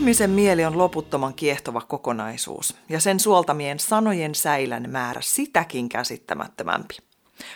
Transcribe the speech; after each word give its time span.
Ihmisen 0.00 0.30
mieli 0.30 0.64
on 0.64 0.78
loputtoman 0.78 1.34
kiehtova 1.34 1.80
kokonaisuus, 1.80 2.76
ja 2.88 3.00
sen 3.00 3.20
suoltamien 3.20 3.78
sanojen 3.78 4.34
säilän 4.34 4.90
määrä 4.90 5.20
sitäkin 5.20 5.88
käsittämättömämpi. 5.88 6.96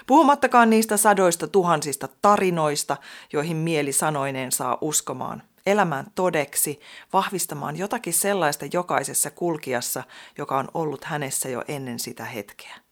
Puhumattakaan 0.07 0.70
niistä 0.70 0.97
sadoista 0.97 1.48
tuhansista 1.48 2.09
tarinoista, 2.23 2.97
joihin 3.33 3.57
mieli 3.57 3.93
sanoineen 3.93 4.53
saa 4.53 4.79
uskomaan, 4.80 5.43
elämään 5.67 6.07
todeksi, 6.15 6.80
vahvistamaan 7.12 7.79
jotakin 7.79 8.15
sellaista 8.15 8.67
jokaisessa 8.73 9.31
kulkiassa, 9.31 10.03
joka 10.39 10.59
on 10.59 10.69
ollut 10.75 11.05
hänessä 11.05 11.48
jo 11.48 11.65
ennen 11.69 11.98
sitä 11.98 12.25
hetkeä. 12.25 12.84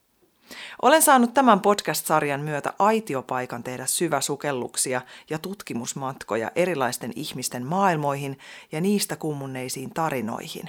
Olen 0.82 1.02
saanut 1.02 1.34
tämän 1.34 1.60
podcast-sarjan 1.60 2.40
myötä 2.40 2.72
aitiopaikan 2.78 3.62
tehdä 3.62 3.86
syväsukelluksia 3.86 5.00
ja 5.30 5.38
tutkimusmatkoja 5.38 6.50
erilaisten 6.56 7.12
ihmisten 7.16 7.66
maailmoihin 7.66 8.38
ja 8.72 8.80
niistä 8.80 9.16
kummunneisiin 9.16 9.94
tarinoihin. 9.94 10.68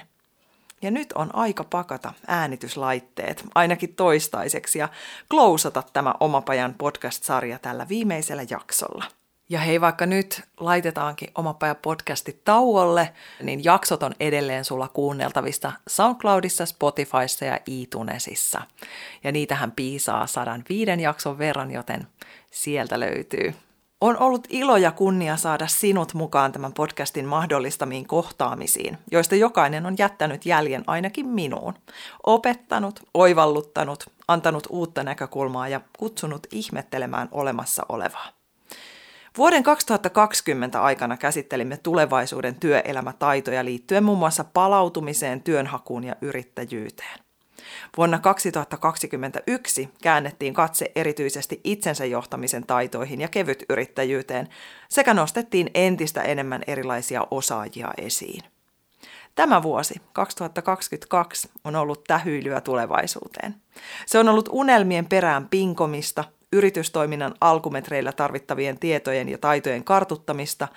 Ja 0.82 0.90
nyt 0.90 1.12
on 1.12 1.34
aika 1.34 1.64
pakata 1.64 2.12
äänityslaitteet, 2.26 3.44
ainakin 3.54 3.94
toistaiseksi, 3.94 4.78
ja 4.78 4.88
klousata 5.30 5.82
tämä 5.92 6.14
Omapajan 6.20 6.74
podcast-sarja 6.78 7.58
tällä 7.58 7.88
viimeisellä 7.88 8.44
jaksolla. 8.50 9.04
Ja 9.48 9.60
hei, 9.60 9.80
vaikka 9.80 10.06
nyt 10.06 10.42
laitetaankin 10.60 11.30
oma 11.34 11.54
päivä 11.54 11.74
podcasti 11.74 12.40
tauolle, 12.44 13.12
niin 13.42 13.64
jaksot 13.64 14.02
on 14.02 14.12
edelleen 14.20 14.64
sulla 14.64 14.88
kuunneltavista 14.88 15.72
SoundCloudissa, 15.88 16.66
Spotifyssa 16.66 17.44
ja 17.44 17.58
iTunesissa. 17.66 18.62
Ja 19.24 19.32
niitähän 19.32 19.72
piisaa 19.72 20.26
sadan 20.26 20.64
viiden 20.68 21.00
jakson 21.00 21.38
verran, 21.38 21.70
joten 21.70 22.06
sieltä 22.50 23.00
löytyy. 23.00 23.54
On 24.00 24.18
ollut 24.18 24.46
ilo 24.50 24.76
ja 24.76 24.92
kunnia 24.92 25.36
saada 25.36 25.66
sinut 25.66 26.14
mukaan 26.14 26.52
tämän 26.52 26.72
podcastin 26.72 27.26
mahdollistamiin 27.26 28.06
kohtaamisiin, 28.06 28.98
joista 29.10 29.34
jokainen 29.34 29.86
on 29.86 29.94
jättänyt 29.98 30.46
jäljen 30.46 30.84
ainakin 30.86 31.28
minuun. 31.28 31.74
Opettanut, 32.26 33.00
oivalluttanut, 33.14 34.10
antanut 34.28 34.66
uutta 34.70 35.02
näkökulmaa 35.02 35.68
ja 35.68 35.80
kutsunut 35.98 36.46
ihmettelemään 36.52 37.28
olemassa 37.32 37.86
olevaa. 37.88 38.43
Vuoden 39.38 39.62
2020 39.62 40.82
aikana 40.82 41.16
käsittelimme 41.16 41.76
tulevaisuuden 41.76 42.54
työelämätaitoja 42.54 43.64
liittyen 43.64 44.04
muun 44.04 44.18
muassa 44.18 44.44
palautumiseen, 44.44 45.42
työnhakuun 45.42 46.04
ja 46.04 46.16
yrittäjyyteen. 46.20 47.18
Vuonna 47.96 48.18
2021 48.18 49.88
käännettiin 50.02 50.54
katse 50.54 50.92
erityisesti 50.94 51.60
itsensä 51.64 52.04
johtamisen 52.04 52.66
taitoihin 52.66 53.20
ja 53.20 53.28
kevytyrittäjyyteen 53.28 54.48
sekä 54.88 55.14
nostettiin 55.14 55.70
entistä 55.74 56.22
enemmän 56.22 56.62
erilaisia 56.66 57.26
osaajia 57.30 57.88
esiin. 57.98 58.42
Tämä 59.34 59.62
vuosi, 59.62 59.94
2022, 60.12 61.50
on 61.64 61.76
ollut 61.76 62.04
tähyilyä 62.06 62.60
tulevaisuuteen. 62.60 63.54
Se 64.06 64.18
on 64.18 64.28
ollut 64.28 64.48
unelmien 64.52 65.06
perään 65.06 65.48
pinkomista, 65.48 66.24
yritystoiminnan 66.54 67.34
alkumetreillä 67.40 68.12
tarvittavien 68.12 68.78
tietojen 68.78 69.28
ja 69.28 69.38
taitojen 69.38 69.84
kartuttamista 69.84 70.68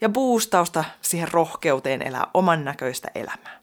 ja 0.00 0.08
boostausta 0.08 0.84
siihen 1.00 1.28
rohkeuteen 1.32 2.02
elää 2.02 2.26
oman 2.34 2.64
näköistä 2.64 3.08
elämää. 3.14 3.62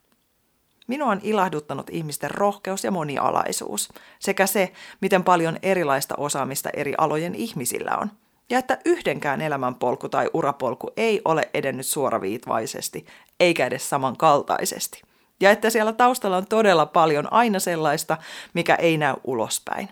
Minua 0.88 1.12
on 1.12 1.19
ilahduttanut 1.24 1.90
ihmisten 1.90 2.31
rohkeus 2.31 2.84
ja 2.84 2.91
monialaisuus 2.91 3.90
sekä 4.19 4.47
se, 4.47 4.72
miten 5.02 5.24
paljon 5.24 5.58
erilaista 5.62 6.16
osaamista 6.18 6.69
eri 6.74 6.94
alojen 6.97 7.35
ihmisillä 7.35 7.97
on. 8.02 8.12
Ja 8.50 8.59
että 8.59 8.78
yhdenkään 8.85 9.41
elämänpolku 9.41 10.09
tai 10.09 10.29
urapolku 10.34 10.91
ei 10.97 11.22
ole 11.25 11.50
edennyt 11.53 11.85
suoraviitvaisesti, 11.85 13.06
eikä 13.40 13.66
edes 13.66 13.90
samankaltaisesti. 13.90 15.02
Ja 15.41 15.52
että 15.52 15.69
siellä 15.69 15.94
taustalla 15.94 16.38
on 16.38 16.47
todella 16.47 16.85
paljon 16.85 17.34
aina 17.34 17.59
sellaista, 17.59 18.18
mikä 18.53 18.75
ei 18.75 18.97
näy 18.97 19.16
ulospäin. 19.24 19.90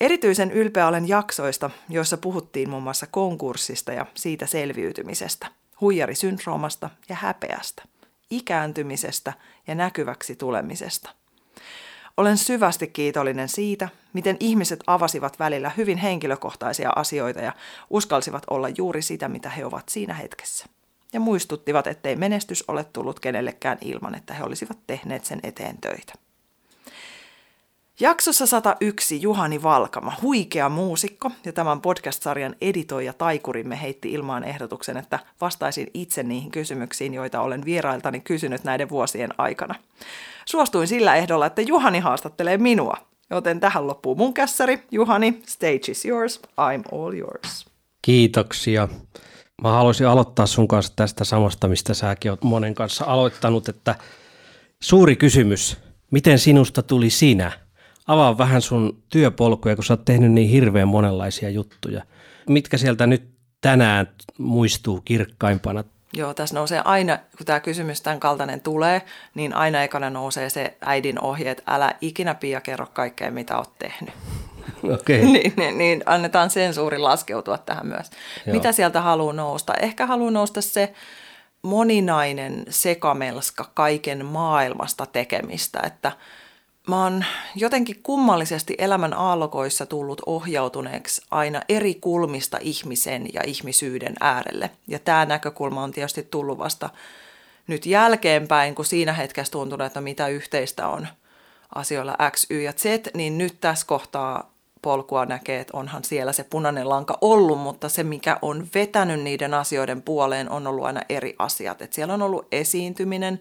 Erityisen 0.00 0.50
ylpeä 0.50 0.88
olen 0.88 1.08
jaksoista, 1.08 1.70
joissa 1.88 2.16
puhuttiin 2.16 2.70
muun 2.70 2.82
muassa 2.82 3.06
konkurssista 3.06 3.92
ja 3.92 4.06
siitä 4.14 4.46
selviytymisestä, 4.46 5.46
huijarisyndroomasta 5.80 6.90
ja 7.08 7.16
häpeästä, 7.16 7.82
ikääntymisestä 8.30 9.32
ja 9.66 9.74
näkyväksi 9.74 10.36
tulemisesta. 10.36 11.10
Olen 12.16 12.38
syvästi 12.38 12.86
kiitollinen 12.86 13.48
siitä, 13.48 13.88
miten 14.12 14.36
ihmiset 14.40 14.80
avasivat 14.86 15.38
välillä 15.38 15.70
hyvin 15.76 15.98
henkilökohtaisia 15.98 16.90
asioita 16.96 17.40
ja 17.40 17.52
uskalsivat 17.90 18.42
olla 18.50 18.68
juuri 18.68 19.02
sitä, 19.02 19.28
mitä 19.28 19.50
he 19.50 19.64
ovat 19.64 19.88
siinä 19.88 20.14
hetkessä. 20.14 20.66
Ja 21.12 21.20
muistuttivat, 21.20 21.86
ettei 21.86 22.16
menestys 22.16 22.64
ole 22.68 22.84
tullut 22.84 23.20
kenellekään 23.20 23.78
ilman, 23.80 24.14
että 24.14 24.34
he 24.34 24.44
olisivat 24.44 24.78
tehneet 24.86 25.24
sen 25.24 25.40
eteen 25.42 25.78
töitä. 25.78 26.25
Jaksossa 28.00 28.46
101 28.46 29.22
Juhani 29.22 29.62
Valkama, 29.62 30.12
huikea 30.22 30.68
muusikko 30.68 31.30
ja 31.44 31.52
tämän 31.52 31.80
podcast-sarjan 31.80 32.56
editoija 32.60 33.12
taikurimme 33.12 33.80
heitti 33.82 34.12
ilmaan 34.12 34.44
ehdotuksen, 34.44 34.96
että 34.96 35.18
vastaisin 35.40 35.90
itse 35.94 36.22
niihin 36.22 36.50
kysymyksiin, 36.50 37.14
joita 37.14 37.40
olen 37.40 37.64
vierailtani 37.64 38.20
kysynyt 38.20 38.64
näiden 38.64 38.88
vuosien 38.88 39.30
aikana. 39.38 39.74
Suostuin 40.46 40.88
sillä 40.88 41.14
ehdolla, 41.14 41.46
että 41.46 41.62
Juhani 41.62 41.98
haastattelee 41.98 42.56
minua, 42.58 42.96
joten 43.30 43.60
tähän 43.60 43.86
loppuu 43.86 44.14
mun 44.14 44.34
kässäri. 44.34 44.82
Juhani, 44.90 45.42
stage 45.46 45.90
is 45.90 46.04
yours, 46.04 46.40
I'm 46.60 46.98
all 46.98 47.14
yours. 47.14 47.66
Kiitoksia. 48.02 48.88
Mä 49.62 49.72
haluaisin 49.72 50.06
aloittaa 50.06 50.46
sun 50.46 50.68
kanssa 50.68 50.92
tästä 50.96 51.24
samasta, 51.24 51.68
mistä 51.68 51.94
säkin 51.94 52.30
oot 52.30 52.44
monen 52.44 52.74
kanssa 52.74 53.04
aloittanut, 53.04 53.68
että 53.68 53.94
suuri 54.80 55.16
kysymys, 55.16 55.76
miten 56.10 56.38
sinusta 56.38 56.82
tuli 56.82 57.10
sinä– 57.10 57.52
avaa 58.06 58.38
vähän 58.38 58.62
sun 58.62 59.02
työpolkuja, 59.08 59.74
kun 59.74 59.84
sä 59.84 59.92
oot 59.92 60.04
tehnyt 60.04 60.32
niin 60.32 60.50
hirveän 60.50 60.88
monenlaisia 60.88 61.50
juttuja. 61.50 62.02
Mitkä 62.48 62.76
sieltä 62.76 63.06
nyt 63.06 63.28
tänään 63.60 64.08
muistuu 64.38 65.00
kirkkaimpana? 65.00 65.84
Joo, 66.12 66.34
tässä 66.34 66.54
nousee 66.54 66.82
aina, 66.84 67.18
kun 67.36 67.46
tämä 67.46 67.60
kysymys 67.60 68.00
tämän 68.00 68.20
kaltainen 68.20 68.60
tulee, 68.60 69.02
niin 69.34 69.54
aina 69.54 69.82
ekana 69.82 70.10
nousee 70.10 70.50
se 70.50 70.76
äidin 70.80 71.20
ohje, 71.20 71.50
että 71.50 71.62
älä 71.66 71.94
ikinä 72.00 72.34
Pia 72.34 72.60
kerro 72.60 72.86
kaikkea, 72.92 73.30
mitä 73.30 73.58
oot 73.58 73.78
tehnyt. 73.78 74.14
Okay. 75.00 75.16
niin, 75.32 75.52
niin, 75.56 75.78
niin 75.78 76.02
annetaan 76.06 76.50
sensuuri 76.50 76.98
laskeutua 76.98 77.58
tähän 77.58 77.86
myös. 77.86 78.10
Joo. 78.46 78.54
Mitä 78.56 78.72
sieltä 78.72 79.00
haluaa 79.00 79.32
nousta? 79.32 79.74
Ehkä 79.74 80.06
haluaa 80.06 80.30
nousta 80.30 80.60
se 80.60 80.92
moninainen 81.62 82.64
sekamelska 82.68 83.70
kaiken 83.74 84.26
maailmasta 84.26 85.06
tekemistä, 85.06 85.80
että– 85.84 86.12
mä 86.86 87.02
oon 87.02 87.24
jotenkin 87.54 88.00
kummallisesti 88.02 88.74
elämän 88.78 89.14
aallokoissa 89.14 89.86
tullut 89.86 90.22
ohjautuneeksi 90.26 91.22
aina 91.30 91.62
eri 91.68 91.94
kulmista 91.94 92.58
ihmisen 92.60 93.26
ja 93.34 93.40
ihmisyyden 93.46 94.14
äärelle. 94.20 94.70
Ja 94.88 94.98
tämä 94.98 95.26
näkökulma 95.26 95.82
on 95.82 95.92
tietysti 95.92 96.22
tullut 96.22 96.58
vasta 96.58 96.90
nyt 97.66 97.86
jälkeenpäin, 97.86 98.74
kun 98.74 98.84
siinä 98.84 99.12
hetkessä 99.12 99.52
tuntuu, 99.52 99.78
että 99.82 100.00
mitä 100.00 100.28
yhteistä 100.28 100.88
on 100.88 101.08
asioilla 101.74 102.16
X, 102.30 102.46
Y 102.50 102.62
ja 102.62 102.72
Z, 102.72 102.84
niin 103.14 103.38
nyt 103.38 103.60
tässä 103.60 103.86
kohtaa 103.86 104.50
polkua 104.82 105.26
näkee, 105.26 105.60
että 105.60 105.76
onhan 105.76 106.04
siellä 106.04 106.32
se 106.32 106.44
punainen 106.44 106.88
lanka 106.88 107.18
ollut, 107.20 107.58
mutta 107.58 107.88
se, 107.88 108.02
mikä 108.02 108.38
on 108.42 108.68
vetänyt 108.74 109.20
niiden 109.20 109.54
asioiden 109.54 110.02
puoleen, 110.02 110.50
on 110.50 110.66
ollut 110.66 110.84
aina 110.84 111.00
eri 111.08 111.36
asiat. 111.38 111.82
Et 111.82 111.92
siellä 111.92 112.14
on 112.14 112.22
ollut 112.22 112.48
esiintyminen, 112.52 113.40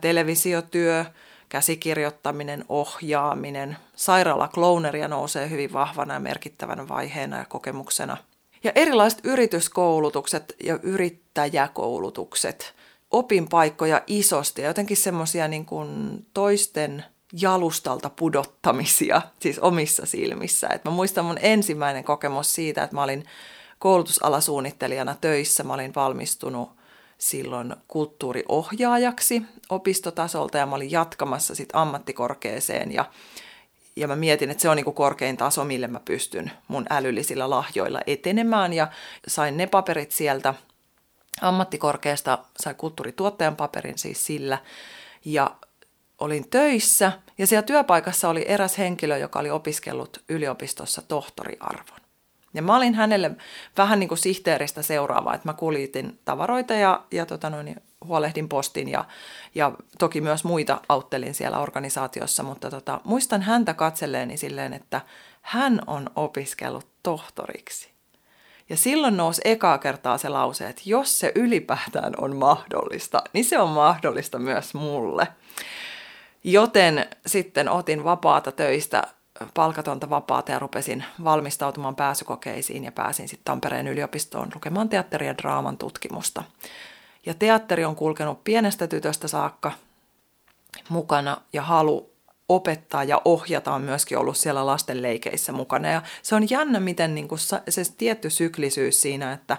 televisiotyö, 0.00 1.04
käsikirjoittaminen, 1.52 2.64
ohjaaminen. 2.68 3.76
Sairaala 3.96 4.48
Clowneria 4.48 5.08
nousee 5.08 5.50
hyvin 5.50 5.72
vahvana 5.72 6.14
ja 6.14 6.20
merkittävänä 6.20 6.88
vaiheena 6.88 7.38
ja 7.38 7.44
kokemuksena. 7.44 8.16
Ja 8.64 8.72
erilaiset 8.74 9.20
yrityskoulutukset 9.24 10.54
ja 10.64 10.78
yrittäjäkoulutukset, 10.82 12.74
opinpaikkoja 13.10 14.02
isosti 14.06 14.62
ja 14.62 14.68
jotenkin 14.68 14.96
semmoisia 14.96 15.48
niin 15.48 15.66
toisten 16.34 17.04
jalustalta 17.32 18.10
pudottamisia, 18.10 19.22
siis 19.40 19.58
omissa 19.58 20.06
silmissä. 20.06 20.68
Et 20.68 20.84
mä 20.84 20.90
muistan 20.90 21.24
mun 21.24 21.38
ensimmäinen 21.42 22.04
kokemus 22.04 22.54
siitä, 22.54 22.82
että 22.82 22.96
mä 22.96 23.02
olin 23.02 23.24
koulutusalasuunnittelijana 23.78 25.16
töissä, 25.20 25.62
mä 25.62 25.74
olin 25.74 25.94
valmistunut 25.94 26.70
silloin 27.22 27.76
kulttuuriohjaajaksi 27.88 29.42
opistotasolta 29.70 30.58
ja 30.58 30.66
mä 30.66 30.74
olin 30.74 30.90
jatkamassa 30.90 31.54
sitten 31.54 31.80
ammattikorkeeseen 31.80 32.92
ja, 32.92 33.04
ja 33.96 34.08
mä 34.08 34.16
mietin, 34.16 34.50
että 34.50 34.62
se 34.62 34.68
on 34.68 34.76
niinku 34.76 34.92
korkein 34.92 35.36
taso, 35.36 35.64
mille 35.64 35.86
mä 35.86 36.00
pystyn 36.04 36.52
mun 36.68 36.86
älyllisillä 36.90 37.50
lahjoilla 37.50 38.00
etenemään. 38.06 38.72
Ja 38.72 38.88
sain 39.28 39.56
ne 39.56 39.66
paperit 39.66 40.12
sieltä. 40.12 40.54
Ammattikorkeasta, 41.40 42.38
sai 42.60 42.74
kulttuurituottajan 42.74 43.56
paperin 43.56 43.98
siis 43.98 44.26
sillä. 44.26 44.58
Ja 45.24 45.56
olin 46.18 46.48
töissä 46.48 47.12
ja 47.38 47.46
siellä 47.46 47.66
työpaikassa 47.66 48.28
oli 48.28 48.44
eräs 48.48 48.78
henkilö, 48.78 49.18
joka 49.18 49.38
oli 49.38 49.50
opiskellut 49.50 50.22
yliopistossa 50.28 51.02
tohtoriarvon. 51.02 52.01
Ja 52.54 52.62
mä 52.62 52.76
olin 52.76 52.94
hänelle 52.94 53.30
vähän 53.76 54.00
niin 54.00 54.08
kuin 54.08 54.18
sihteeristä 54.18 54.82
seuraava, 54.82 55.34
että 55.34 55.48
mä 55.48 55.54
kuljitin 55.54 56.18
tavaroita 56.24 56.74
ja, 56.74 57.02
ja 57.10 57.26
tota 57.26 57.50
noin, 57.50 57.76
huolehdin 58.04 58.48
postin 58.48 58.88
ja, 58.88 59.04
ja 59.54 59.72
toki 59.98 60.20
myös 60.20 60.44
muita 60.44 60.80
auttelin 60.88 61.34
siellä 61.34 61.58
organisaatiossa, 61.58 62.42
mutta 62.42 62.70
tota, 62.70 63.00
muistan 63.04 63.42
häntä 63.42 63.74
katselleeni 63.74 64.36
silleen, 64.36 64.72
että 64.72 65.00
hän 65.42 65.80
on 65.86 66.10
opiskellut 66.16 66.86
tohtoriksi. 67.02 67.92
Ja 68.68 68.76
silloin 68.76 69.16
nousi 69.16 69.42
ekaa 69.44 69.78
kertaa 69.78 70.18
se 70.18 70.28
lause, 70.28 70.68
että 70.68 70.82
jos 70.84 71.18
se 71.18 71.32
ylipäätään 71.34 72.12
on 72.18 72.36
mahdollista, 72.36 73.22
niin 73.32 73.44
se 73.44 73.58
on 73.58 73.68
mahdollista 73.68 74.38
myös 74.38 74.74
mulle. 74.74 75.28
Joten 76.44 77.06
sitten 77.26 77.68
otin 77.68 78.04
vapaata 78.04 78.52
töistä 78.52 79.02
palkatonta 79.54 80.10
vapaata 80.10 80.52
ja 80.52 80.58
rupesin 80.58 81.04
valmistautumaan 81.24 81.96
pääsykokeisiin 81.96 82.84
ja 82.84 82.92
pääsin 82.92 83.28
sitten 83.28 83.44
Tampereen 83.44 83.88
yliopistoon 83.88 84.50
lukemaan 84.54 84.88
teatteri- 84.88 85.26
ja 85.26 85.38
draaman 85.38 85.78
tutkimusta. 85.78 86.44
Ja 87.26 87.34
teatteri 87.34 87.84
on 87.84 87.96
kulkenut 87.96 88.44
pienestä 88.44 88.86
tytöstä 88.86 89.28
saakka 89.28 89.72
mukana 90.88 91.40
ja 91.52 91.62
halu 91.62 92.12
opettaa 92.48 93.04
ja 93.04 93.22
ohjata 93.24 93.74
on 93.74 93.82
myöskin 93.82 94.18
ollut 94.18 94.36
siellä 94.36 94.66
lasten 94.66 95.02
leikeissä 95.02 95.52
mukana. 95.52 95.88
Ja 95.88 96.02
se 96.22 96.34
on 96.34 96.50
jännä, 96.50 96.80
miten 96.80 97.14
niin 97.14 97.28
kuin 97.28 97.38
se 97.68 97.82
tietty 97.98 98.30
syklisyys 98.30 99.00
siinä, 99.02 99.32
että 99.32 99.56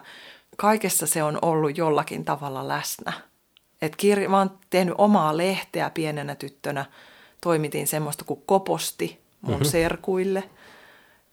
kaikessa 0.57 1.07
se 1.07 1.23
on 1.23 1.39
ollut 1.41 1.77
jollakin 1.77 2.25
tavalla 2.25 2.67
läsnä. 2.67 3.13
Et 3.81 3.95
kirja, 3.95 4.29
mä 4.29 4.37
oon 4.37 4.59
tehnyt 4.69 4.95
omaa 4.97 5.37
lehteä 5.37 5.89
pienenä 5.89 6.35
tyttönä, 6.35 6.85
toimitin 7.41 7.87
semmoista 7.87 8.25
kuin 8.25 8.43
koposti, 8.45 9.22
mun 9.43 9.55
mm-hmm. 9.55 9.69
serkuille. 9.71 10.43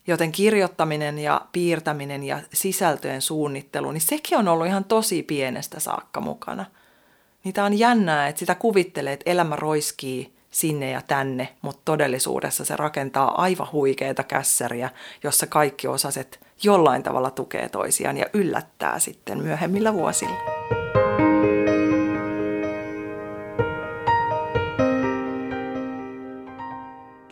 Joten 0.07 0.33
kirjoittaminen 0.33 1.19
ja 1.19 1.41
piirtäminen 1.53 2.23
ja 2.23 2.41
sisältöjen 2.53 3.23
suunnittelu, 3.23 3.93
niin 3.93 4.01
sekin 4.01 4.39
on 4.39 4.49
ollut 4.49 4.67
ihan 4.67 4.85
tosi 4.85 5.23
pienestä 5.23 5.81
saakka 5.81 6.21
mukana. 6.21 6.65
Niitä 7.45 7.65
on 7.65 7.79
jännää, 7.79 8.29
että 8.29 8.39
sitä 8.39 8.55
kuvittelee, 8.55 9.13
että 9.13 9.31
elämä 9.31 9.57
roiskii 9.57 10.33
sinne 10.51 10.91
ja 10.91 11.03
tänne, 11.03 11.49
mutta 11.63 11.81
todellisuudessa 11.85 12.65
se 12.65 12.77
rakentaa 12.77 13.43
aivan 13.43 13.73
huikeita 13.73 14.23
kässäriä, 14.23 14.91
jossa 15.23 15.47
kaikki 15.47 15.89
osaset 15.89 16.41
jollain 16.63 17.03
tavalla 17.03 17.31
tukee 17.31 17.69
toisiaan 17.69 18.17
ja 18.17 18.27
yllättää 18.33 18.99
sitten 18.99 19.43
myöhemmillä 19.43 19.95
vuosilla. 19.95 20.60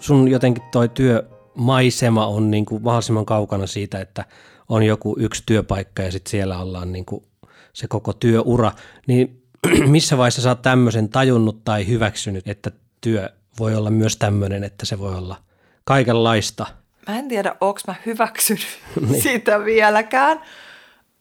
Sun 0.08 0.28
jotenkin 0.28 0.62
toi 0.72 0.88
työmaisema 0.88 2.26
on 2.26 2.50
niin 2.50 2.66
kuin 2.66 2.82
mahdollisimman 2.82 3.26
kaukana 3.26 3.66
siitä, 3.66 4.00
että 4.00 4.24
on 4.68 4.82
joku 4.82 5.16
yksi 5.18 5.42
työpaikka 5.46 6.02
ja 6.02 6.12
sitten 6.12 6.30
siellä 6.30 6.58
ollaan 6.58 6.92
niin 6.92 7.04
kuin 7.04 7.24
se 7.72 7.88
koko 7.88 8.12
työura, 8.12 8.72
niin 9.06 9.42
missä 9.86 10.18
vaiheessa 10.18 10.42
sä 10.42 10.48
oot 10.48 10.62
tämmöisen 10.62 11.08
tajunnut 11.08 11.64
tai 11.64 11.86
hyväksynyt, 11.86 12.48
että 12.48 12.70
työ 13.00 13.30
voi 13.58 13.74
olla 13.74 13.90
myös 13.90 14.16
tämmöinen, 14.16 14.64
että 14.64 14.86
se 14.86 14.98
voi 14.98 15.14
olla 15.14 15.36
kaikenlaista? 15.84 16.66
Mä 17.08 17.18
en 17.18 17.28
tiedä, 17.28 17.54
onko 17.60 17.80
mä 17.86 17.94
hyväksynyt 18.06 18.66
niin. 19.08 19.22
sitä 19.22 19.64
vieläkään. 19.64 20.40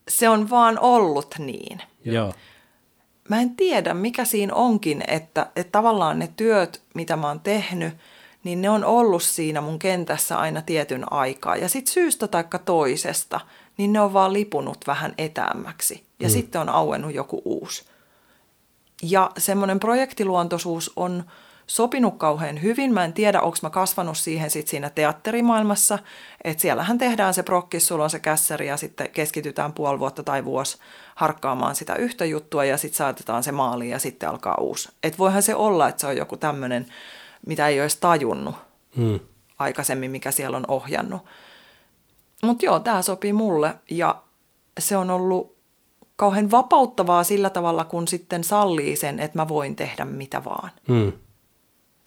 Se 0.08 0.30
on 0.30 0.50
vaan 0.50 0.80
ollut 0.80 1.36
niin. 1.38 1.82
Joo. 2.06 2.34
Mä 3.30 3.42
en 3.42 3.56
tiedä, 3.56 3.94
mikä 3.94 4.26
siinä 4.26 4.54
onkin, 4.54 5.04
että, 5.08 5.48
että 5.56 5.72
tavallaan 5.72 6.20
ne 6.20 6.30
työt, 6.36 6.82
mitä 6.94 7.16
mä 7.16 7.28
oon 7.28 7.40
tehnyt– 7.40 7.94
niin 8.48 8.62
ne 8.62 8.70
on 8.70 8.84
ollut 8.84 9.24
siinä 9.24 9.62
mun 9.62 9.80
kentässä 9.80 10.40
aina 10.40 10.62
tietyn 10.62 11.14
aikaa. 11.14 11.56
Ja 11.56 11.70
sitten 11.70 11.94
syystä 11.94 12.28
tai 12.28 12.44
toisesta, 12.66 13.40
niin 13.78 13.94
ne 13.94 14.02
on 14.02 14.14
vaan 14.14 14.34
lipunut 14.34 14.78
vähän 14.88 15.14
etäämmäksi. 15.18 16.04
Ja 16.20 16.28
mm. 16.28 16.32
sitten 16.32 16.62
on 16.62 16.70
auennut 16.70 17.14
joku 17.14 17.42
uusi. 17.46 17.86
Ja 19.04 19.32
semmoinen 19.38 19.80
projektiluontoisuus 19.80 20.92
on 20.96 21.24
sopinut 21.68 22.18
kauhean 22.18 22.62
hyvin. 22.62 22.94
Mä 22.94 23.06
en 23.06 23.14
tiedä, 23.14 23.42
onko 23.42 23.58
mä 23.62 23.70
kasvanut 23.70 24.18
siihen 24.18 24.50
sit 24.50 24.68
siinä 24.68 24.90
teatterimaailmassa, 24.90 26.00
että 26.44 26.62
siellähän 26.62 26.98
tehdään 26.98 27.34
se 27.34 27.44
prokkis, 27.44 27.88
sulla 27.88 28.04
on 28.04 28.10
se 28.10 28.20
kässäri 28.20 28.68
ja 28.68 28.78
sitten 28.78 29.10
keskitytään 29.10 29.74
puoli 29.74 30.00
vuotta 30.00 30.24
tai 30.24 30.46
vuosi 30.46 30.78
harkkaamaan 31.16 31.76
sitä 31.76 31.96
yhtä 31.96 32.26
juttua 32.26 32.66
ja 32.66 32.78
sitten 32.78 32.98
saatetaan 32.98 33.44
se 33.44 33.52
maaliin 33.52 33.92
ja 33.92 34.00
sitten 34.00 34.30
alkaa 34.30 34.56
uusi. 34.60 34.90
Et 35.04 35.18
voihan 35.20 35.44
se 35.44 35.56
olla, 35.56 35.88
että 35.88 36.02
se 36.02 36.08
on 36.08 36.18
joku 36.18 36.38
tämmöinen 36.38 36.88
mitä 37.46 37.68
ei 37.68 37.82
olisi 37.82 37.98
tajunnut 38.00 38.56
hmm. 38.98 39.20
aikaisemmin, 39.60 40.12
mikä 40.12 40.32
siellä 40.32 40.58
on 40.58 40.66
ohjannut. 40.68 41.22
Mutta 42.44 42.66
joo, 42.66 42.80
tämä 42.80 43.02
sopii 43.02 43.34
mulle 43.34 43.76
ja 43.90 44.22
se 44.80 44.98
on 44.98 45.10
ollut 45.10 45.58
kauhean 46.16 46.52
vapauttavaa 46.52 47.24
sillä 47.24 47.50
tavalla, 47.50 47.84
kun 47.84 48.08
sitten 48.08 48.44
sallii 48.44 48.96
sen, 48.96 49.20
että 49.20 49.40
mä 49.40 49.48
voin 49.48 49.76
tehdä 49.76 50.06
mitä 50.06 50.44
vaan. 50.44 50.72
Hmm. 50.88 51.12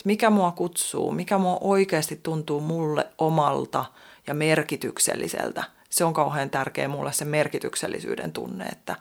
Mikä 0.04 0.30
mua 0.30 0.50
kutsuu, 0.50 1.12
mikä 1.12 1.38
mua 1.38 1.58
oikeasti 1.60 2.20
tuntuu 2.22 2.60
mulle 2.60 3.06
omalta 3.18 3.84
ja 4.26 4.34
merkitykselliseltä. 4.34 5.64
Se 5.90 6.04
on 6.04 6.14
kauhean 6.14 6.50
tärkeä 6.50 6.88
mulle 6.88 7.12
se 7.12 7.24
merkityksellisyyden 7.24 8.32
tunne, 8.32 8.64
että, 8.64 8.96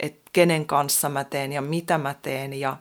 että 0.00 0.30
kenen 0.32 0.66
kanssa 0.66 1.08
mä 1.08 1.24
teen 1.24 1.52
ja 1.52 1.62
mitä 1.62 1.98
mä 1.98 2.14
teen 2.22 2.54
ja 2.54 2.76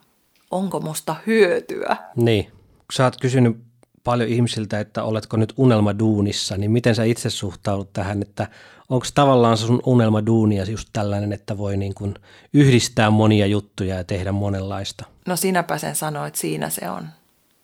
onko 0.52 0.80
musta 0.80 1.16
hyötyä. 1.28 1.98
Niin 2.16 2.52
sä 2.92 3.04
oot 3.04 3.18
kysynyt 3.18 3.58
paljon 4.04 4.30
ihmisiltä, 4.30 4.80
että 4.80 5.04
oletko 5.04 5.38
nyt 5.38 5.54
unelmaduunissa, 5.58 6.58
niin 6.58 6.72
miten 6.72 6.96
sä 6.96 7.04
itse 7.04 7.30
suhtaudut 7.30 7.94
tähän, 7.94 8.22
että 8.22 8.48
onko 8.90 9.06
tavallaan 9.14 9.58
sun 9.58 9.82
unelmaduunia 9.86 10.64
just 10.64 10.90
tällainen, 10.94 11.34
että 11.34 11.58
voi 11.58 11.78
niin 11.78 11.94
kuin 11.94 12.14
yhdistää 12.54 13.10
monia 13.10 13.46
juttuja 13.46 13.96
ja 13.96 14.04
tehdä 14.04 14.32
monenlaista? 14.32 15.06
No 15.28 15.36
sinäpä 15.36 15.78
sen 15.78 15.96
sanoit, 15.96 16.36
siinä 16.36 16.70
se 16.70 16.90
on. 16.90 17.08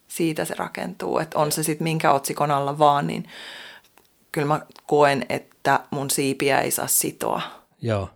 Siitä 0.07 0.45
se 0.45 0.55
rakentuu, 0.57 1.19
että 1.19 1.39
on 1.39 1.51
se 1.51 1.63
sitten 1.63 1.83
minkä 1.83 2.11
otsikon 2.11 2.51
alla 2.51 2.79
vaan, 2.79 3.07
niin 3.07 3.25
kyllä 4.31 4.47
mä 4.47 4.61
koen, 4.87 5.25
että 5.29 5.79
mun 5.91 6.09
siipiä 6.09 6.61
ei 6.61 6.71
saa 6.71 6.87
sitoa. 6.87 7.41
Joo. 7.81 8.09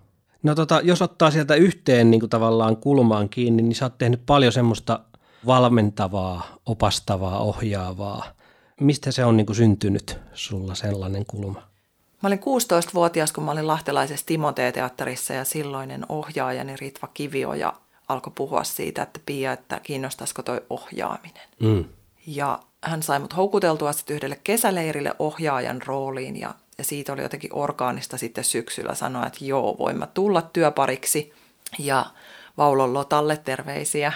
No 0.44 0.56
tota, 0.56 0.82
jos 0.84 1.02
ottaa 1.02 1.32
sieltä 1.32 1.56
yhteen 1.56 2.12
niin 2.12 2.20
kuin 2.20 2.30
tavallaan 2.30 2.78
kulmaan 2.78 3.30
kiinni, 3.30 3.64
niin 3.64 3.76
sä 3.76 3.86
oot 3.86 3.98
tehnyt 3.98 4.22
paljon 4.26 4.52
semmoista 4.52 5.00
valmentavaa, 5.46 6.58
opastavaa, 6.66 7.40
ohjaavaa. 7.40 8.26
Mistä 8.80 9.12
se 9.12 9.26
on 9.26 9.38
niin 9.38 9.46
kuin 9.46 9.56
syntynyt 9.56 10.20
sulla 10.34 10.76
sellainen 10.76 11.26
kulma? 11.26 11.62
Mä 12.24 12.28
olin 12.28 12.40
16-vuotias, 12.40 13.32
kun 13.32 13.44
mä 13.44 13.52
olin 13.52 13.68
lahtelaisessa 13.68 14.26
Timotee-teatterissa 14.26 15.34
ja 15.34 15.44
silloinen 15.44 16.06
ohjaajani 16.10 16.76
Ritva 16.76 17.08
Kivioja 17.14 17.74
alkoi 18.08 18.34
puhua 18.36 18.64
siitä, 18.64 19.02
että 19.02 19.20
Pia, 19.26 19.52
että 19.52 19.80
kiinnostaisiko 19.84 20.44
toi 20.44 20.62
ohjaaminen. 20.70 21.48
Mm. 21.60 21.86
Ja 22.28 22.60
hän 22.84 23.04
sai 23.04 23.20
mut 23.20 23.36
houkuteltua 23.38 23.94
sitten 23.94 24.16
yhdelle 24.16 24.40
kesäleirille 24.44 25.14
ohjaajan 25.20 25.82
rooliin 25.86 26.40
ja, 26.40 26.56
ja 26.78 26.84
siitä 26.84 27.14
oli 27.14 27.22
jotenkin 27.22 27.56
orgaanista 27.56 28.18
sitten 28.18 28.44
syksyllä 28.44 28.96
sanoa, 28.96 29.26
että 29.26 29.46
joo, 29.46 29.76
voin 29.80 29.98
mä 29.98 30.08
tulla 30.08 30.42
työpariksi. 30.42 31.34
Ja 31.80 32.06
Vaulon 32.58 32.94
Lotalle 32.94 33.38
terveisiä 33.38 34.14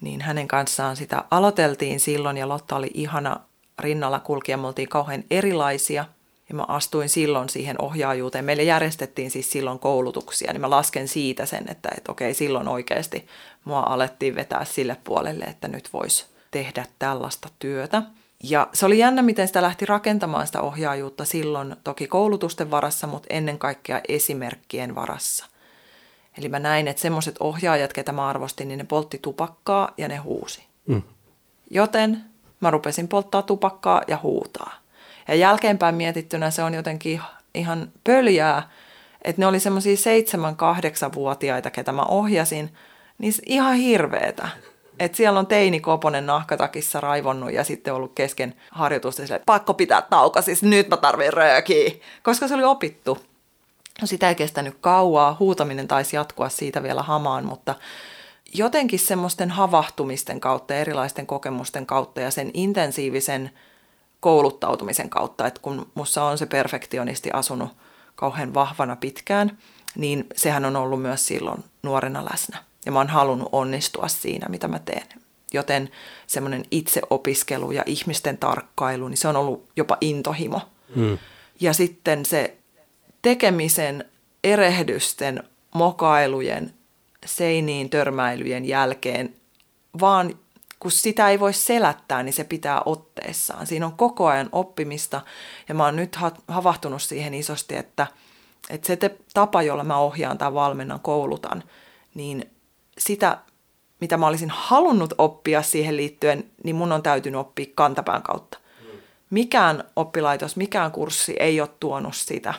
niin 0.00 0.20
hänen 0.20 0.48
kanssaan 0.48 0.96
sitä 0.96 1.24
aloiteltiin 1.30 2.00
silloin 2.00 2.36
ja 2.36 2.48
Lotta 2.48 2.76
oli 2.76 2.90
ihana 2.94 3.40
rinnalla 3.78 4.20
kulkija, 4.20 4.56
me 4.56 4.66
oltiin 4.66 4.88
kauhean 4.88 5.24
erilaisia 5.30 6.04
ja 6.48 6.54
mä 6.54 6.64
astuin 6.68 7.08
silloin 7.08 7.48
siihen 7.48 7.82
ohjaajuuteen. 7.82 8.44
Meille 8.44 8.62
järjestettiin 8.62 9.30
siis 9.30 9.52
silloin 9.52 9.78
koulutuksia, 9.78 10.52
niin 10.52 10.60
mä 10.60 10.70
lasken 10.70 11.08
siitä 11.08 11.46
sen, 11.46 11.64
että, 11.70 11.88
että 11.96 12.12
okei, 12.12 12.34
silloin 12.34 12.68
oikeasti 12.68 13.26
mua 13.64 13.80
alettiin 13.80 14.34
vetää 14.34 14.64
sille 14.64 14.96
puolelle, 15.04 15.44
että 15.44 15.68
nyt 15.68 15.92
voisi 15.92 16.26
tehdä 16.50 16.86
tällaista 16.98 17.48
työtä. 17.58 18.02
Ja 18.42 18.68
se 18.72 18.86
oli 18.86 18.98
jännä, 18.98 19.22
miten 19.22 19.46
sitä 19.46 19.62
lähti 19.62 19.86
rakentamaan 19.86 20.46
sitä 20.46 20.60
ohjaajuutta 20.60 21.24
silloin, 21.24 21.76
toki 21.84 22.06
koulutusten 22.06 22.70
varassa, 22.70 23.06
mutta 23.06 23.26
ennen 23.30 23.58
kaikkea 23.58 24.00
esimerkkien 24.08 24.94
varassa. 24.94 25.46
Eli 26.38 26.48
mä 26.48 26.58
näin, 26.58 26.88
että 26.88 27.02
semmoiset 27.02 27.36
ohjaajat, 27.40 27.92
ketä 27.92 28.12
mä 28.12 28.28
arvostin, 28.28 28.68
niin 28.68 28.78
ne 28.78 28.84
poltti 28.84 29.18
tupakkaa 29.22 29.90
ja 29.98 30.08
ne 30.08 30.16
huusi. 30.16 30.64
Mm. 30.86 31.02
Joten 31.70 32.24
mä 32.60 32.70
rupesin 32.70 33.08
polttaa 33.08 33.42
tupakkaa 33.42 34.02
ja 34.08 34.18
huutaa. 34.22 34.72
Ja 35.28 35.34
jälkeenpäin 35.34 35.94
mietittynä 35.94 36.50
se 36.50 36.62
on 36.62 36.74
jotenkin 36.74 37.20
ihan 37.54 37.92
pöljää, 38.04 38.70
Että 39.22 39.42
ne 39.42 39.46
oli 39.46 39.60
semmoisia 39.60 39.96
seitsemän, 39.96 40.56
vuotiaita, 41.14 41.70
ketä 41.70 41.92
mä 41.92 42.02
ohjasin, 42.02 42.74
niin 43.18 43.32
ihan 43.46 43.74
hirveetä. 43.74 44.48
Et 45.00 45.14
siellä 45.14 45.38
on 45.38 45.46
teini 45.46 45.80
Koponen 45.80 46.26
nahkatakissa 46.26 47.00
raivonnut 47.00 47.52
ja 47.52 47.64
sitten 47.64 47.94
ollut 47.94 48.12
kesken 48.14 48.54
harjoitusta 48.70 49.26
sille, 49.26 49.40
pakko 49.46 49.74
pitää 49.74 50.02
tauko, 50.02 50.42
siis 50.42 50.62
nyt 50.62 50.88
mä 50.88 50.96
tarvin 50.96 51.32
röökiä, 51.32 51.90
koska 52.22 52.48
se 52.48 52.54
oli 52.54 52.64
opittu. 52.64 53.18
No 54.00 54.06
sitä 54.06 54.28
ei 54.28 54.34
kestänyt 54.34 54.76
kauaa, 54.80 55.36
huutaminen 55.40 55.88
taisi 55.88 56.16
jatkua 56.16 56.48
siitä 56.48 56.82
vielä 56.82 57.02
hamaan, 57.02 57.44
mutta 57.44 57.74
jotenkin 58.54 58.98
semmoisten 58.98 59.50
havahtumisten 59.50 60.40
kautta, 60.40 60.74
erilaisten 60.74 61.26
kokemusten 61.26 61.86
kautta 61.86 62.20
ja 62.20 62.30
sen 62.30 62.50
intensiivisen 62.54 63.50
kouluttautumisen 64.20 65.10
kautta, 65.10 65.46
että 65.46 65.60
kun 65.62 65.90
mussa 65.94 66.24
on 66.24 66.38
se 66.38 66.46
perfektionisti 66.46 67.30
asunut 67.32 67.70
kauhean 68.14 68.54
vahvana 68.54 68.96
pitkään, 68.96 69.58
niin 69.96 70.26
sehän 70.36 70.64
on 70.64 70.76
ollut 70.76 71.02
myös 71.02 71.26
silloin 71.26 71.64
nuorena 71.82 72.24
läsnä. 72.24 72.58
Ja 72.86 72.92
mä 72.92 72.98
oon 72.98 73.08
halunnut 73.08 73.48
onnistua 73.52 74.08
siinä, 74.08 74.48
mitä 74.48 74.68
mä 74.68 74.78
teen. 74.78 75.06
Joten 75.52 75.90
semmoinen 76.26 76.64
itseopiskelu 76.70 77.70
ja 77.70 77.82
ihmisten 77.86 78.38
tarkkailu, 78.38 79.08
niin 79.08 79.18
se 79.18 79.28
on 79.28 79.36
ollut 79.36 79.68
jopa 79.76 79.96
intohimo. 80.00 80.60
Hmm. 80.94 81.18
Ja 81.60 81.72
sitten 81.72 82.26
se 82.26 82.56
tekemisen, 83.26 84.04
erehdysten, 84.44 85.42
mokailujen, 85.74 86.74
seiniin 87.24 87.90
törmäilyjen 87.90 88.64
jälkeen, 88.64 89.34
vaan 90.00 90.38
kun 90.80 90.90
sitä 90.90 91.28
ei 91.28 91.40
voi 91.40 91.52
selättää, 91.52 92.22
niin 92.22 92.32
se 92.32 92.44
pitää 92.44 92.82
otteessaan. 92.84 93.66
Siinä 93.66 93.86
on 93.86 93.96
koko 93.96 94.26
ajan 94.26 94.48
oppimista 94.52 95.20
ja 95.68 95.74
mä 95.74 95.84
oon 95.84 95.96
nyt 95.96 96.18
havahtunut 96.48 97.02
siihen 97.02 97.34
isosti, 97.34 97.76
että, 97.76 98.06
että 98.70 98.86
se 98.86 98.96
te, 98.96 99.16
tapa, 99.34 99.62
jolla 99.62 99.84
mä 99.84 99.98
ohjaan 99.98 100.38
tai 100.38 100.54
valmennan, 100.54 101.00
koulutan, 101.00 101.62
niin 102.14 102.50
sitä, 102.98 103.38
mitä 104.00 104.16
mä 104.16 104.26
olisin 104.26 104.50
halunnut 104.50 105.14
oppia 105.18 105.62
siihen 105.62 105.96
liittyen, 105.96 106.44
niin 106.64 106.76
mun 106.76 106.92
on 106.92 107.02
täytynyt 107.02 107.40
oppia 107.40 107.66
kantapään 107.74 108.22
kautta. 108.22 108.58
Mikään 109.30 109.84
oppilaitos, 109.96 110.56
mikään 110.56 110.92
kurssi 110.92 111.36
ei 111.40 111.60
ole 111.60 111.70
tuonut 111.80 112.16
sitä, 112.16 112.54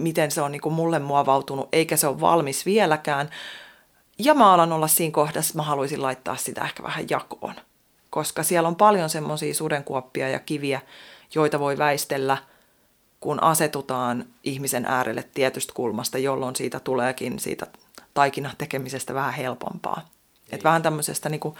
miten 0.00 0.30
se 0.30 0.42
on 0.42 0.52
niin 0.52 0.62
kuin 0.62 0.72
mulle 0.72 0.98
muovautunut, 0.98 1.68
eikä 1.72 1.96
se 1.96 2.06
ole 2.06 2.20
valmis 2.20 2.66
vieläkään. 2.66 3.30
Ja 4.18 4.34
mä 4.34 4.52
alan 4.52 4.72
olla 4.72 4.88
siinä 4.88 5.12
kohdassa, 5.12 5.56
mä 5.56 5.62
haluaisin 5.62 6.02
laittaa 6.02 6.36
sitä 6.36 6.64
ehkä 6.64 6.82
vähän 6.82 7.06
jakoon, 7.10 7.54
koska 8.10 8.42
siellä 8.42 8.68
on 8.68 8.76
paljon 8.76 9.10
semmoisia 9.10 9.54
sudenkuoppia 9.54 10.28
ja 10.28 10.38
kiviä, 10.38 10.80
joita 11.34 11.60
voi 11.60 11.78
väistellä, 11.78 12.36
kun 13.20 13.42
asetutaan 13.42 14.24
ihmisen 14.44 14.84
äärelle 14.84 15.24
tietystä 15.34 15.72
kulmasta, 15.76 16.18
jolloin 16.18 16.56
siitä 16.56 16.80
tuleekin 16.80 17.38
siitä 17.38 17.66
taikinan 18.14 18.52
tekemisestä 18.58 19.14
vähän 19.14 19.34
helpompaa. 19.34 20.08
Et 20.52 20.64
vähän 20.64 20.82
tämmöisestä 20.82 21.28
niin 21.28 21.40
kuin 21.40 21.54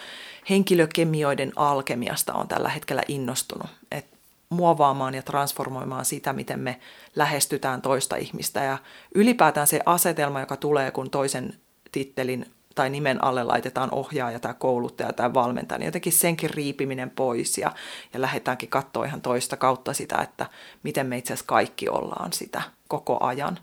henkilökemioiden 0.51 1.53
alkemiasta 1.57 2.35
on 2.35 2.49
tällä 2.49 2.69
hetkellä 2.69 3.03
innostunut. 3.09 3.71
Et 3.91 4.07
muovaamaan 4.51 5.15
ja 5.15 5.23
transformoimaan 5.23 6.05
sitä, 6.05 6.33
miten 6.33 6.61
me 6.61 6.81
lähestytään 7.17 7.83
toista 7.83 8.17
ihmistä. 8.17 8.65
Ja 8.65 8.79
ylipäätään 9.15 9.67
se 9.67 9.81
asetelma, 9.87 10.41
joka 10.41 10.57
tulee, 10.57 10.91
kun 10.91 11.11
toisen 11.11 11.55
tittelin 11.93 12.47
tai 12.75 12.91
nimen 12.91 13.25
alle 13.25 13.45
laitetaan 13.45 13.89
ohjaaja 13.93 14.41
tai 14.41 14.55
kouluttaja 14.59 15.13
tai 15.13 15.35
valmentaja, 15.35 15.79
niin 15.79 15.87
jotenkin 15.87 16.13
senkin 16.13 16.51
riipiminen 16.51 17.11
pois 17.11 17.59
ja, 17.59 17.73
ja 18.15 18.21
lähdetäänkin 18.21 18.69
katsoa 18.69 19.05
ihan 19.05 19.23
toista 19.23 19.57
kautta 19.57 19.93
sitä, 19.93 20.19
että 20.19 20.47
miten 20.83 21.07
me 21.07 21.19
itse 21.19 21.33
asiassa 21.33 21.49
kaikki 21.49 21.89
ollaan 21.89 22.33
sitä 22.33 22.63
koko 22.89 23.25
ajan. 23.25 23.59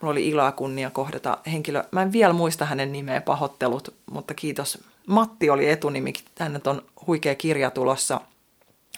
Mulla 0.00 0.12
oli 0.12 0.28
ilo 0.28 0.44
ja 0.44 0.52
kunnia 0.52 0.90
kohdata 0.90 1.38
henkilö, 1.52 1.84
mä 1.90 2.02
en 2.02 2.12
vielä 2.12 2.32
muista 2.32 2.64
hänen 2.64 2.92
nimeä, 2.92 3.20
pahoittelut, 3.20 3.94
mutta 4.10 4.34
kiitos. 4.34 4.84
Matti 5.06 5.50
oli 5.50 5.68
etunimi, 5.68 6.12
hänet 6.38 6.66
on 6.66 6.82
huikea 7.06 7.34
kirja 7.34 7.70
tulossa, 7.70 8.20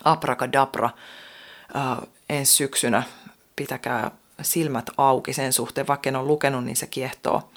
Abrakadabra, 0.04 0.90
äh, 1.76 1.98
ensi 2.28 2.52
syksynä. 2.52 3.02
Pitäkää 3.56 4.10
silmät 4.42 4.90
auki 4.96 5.32
sen 5.32 5.52
suhteen, 5.52 5.86
vaikka 5.86 6.08
en 6.08 6.16
ole 6.16 6.26
lukenut, 6.26 6.64
niin 6.64 6.76
se 6.76 6.86
kiehtoo. 6.86 7.50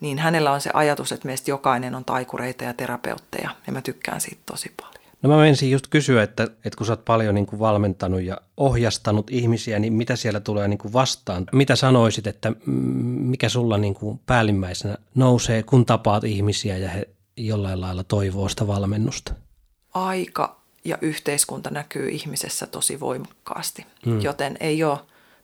Niin 0.00 0.18
hänellä 0.18 0.52
on 0.52 0.60
se 0.60 0.70
ajatus, 0.74 1.12
että 1.12 1.26
meistä 1.26 1.50
jokainen 1.50 1.94
on 1.94 2.04
taikureita 2.04 2.64
ja 2.64 2.74
terapeutteja, 2.74 3.50
ja 3.66 3.72
mä 3.72 3.80
tykkään 3.80 4.20
siitä 4.20 4.42
tosi 4.46 4.72
paljon. 4.80 5.00
No 5.22 5.30
mä 5.30 5.36
menisin 5.36 5.70
just 5.70 5.86
kysyä, 5.86 6.22
että, 6.22 6.42
että 6.42 6.76
kun 6.78 6.86
sä 6.86 6.92
oot 6.92 7.04
paljon 7.04 7.34
niin 7.34 7.46
kuin 7.46 7.60
valmentanut 7.60 8.22
ja 8.22 8.40
ohjastanut 8.56 9.30
ihmisiä, 9.30 9.78
niin 9.78 9.92
mitä 9.92 10.16
siellä 10.16 10.40
tulee 10.40 10.68
niin 10.68 10.78
kuin 10.78 10.92
vastaan? 10.92 11.46
Mitä 11.52 11.76
sanoisit, 11.76 12.26
että 12.26 12.52
mikä 13.16 13.48
sulla 13.48 13.78
niin 13.78 13.94
kuin 13.94 14.20
päällimmäisenä 14.26 14.96
nousee, 15.14 15.62
kun 15.62 15.86
tapaat 15.86 16.24
ihmisiä 16.24 16.76
ja 16.76 16.88
he 16.88 17.08
jollain 17.36 17.80
lailla 17.80 18.04
toivoo 18.04 18.48
sitä 18.48 18.66
valmennusta? 18.66 19.32
Aika 19.94 20.59
ja 20.84 20.98
yhteiskunta 21.00 21.70
näkyy 21.70 22.08
ihmisessä 22.08 22.66
tosi 22.66 23.00
voimakkaasti, 23.00 23.86
hmm. 24.06 24.20
joten 24.20 24.56
ei 24.60 24.84
ole 24.84 24.98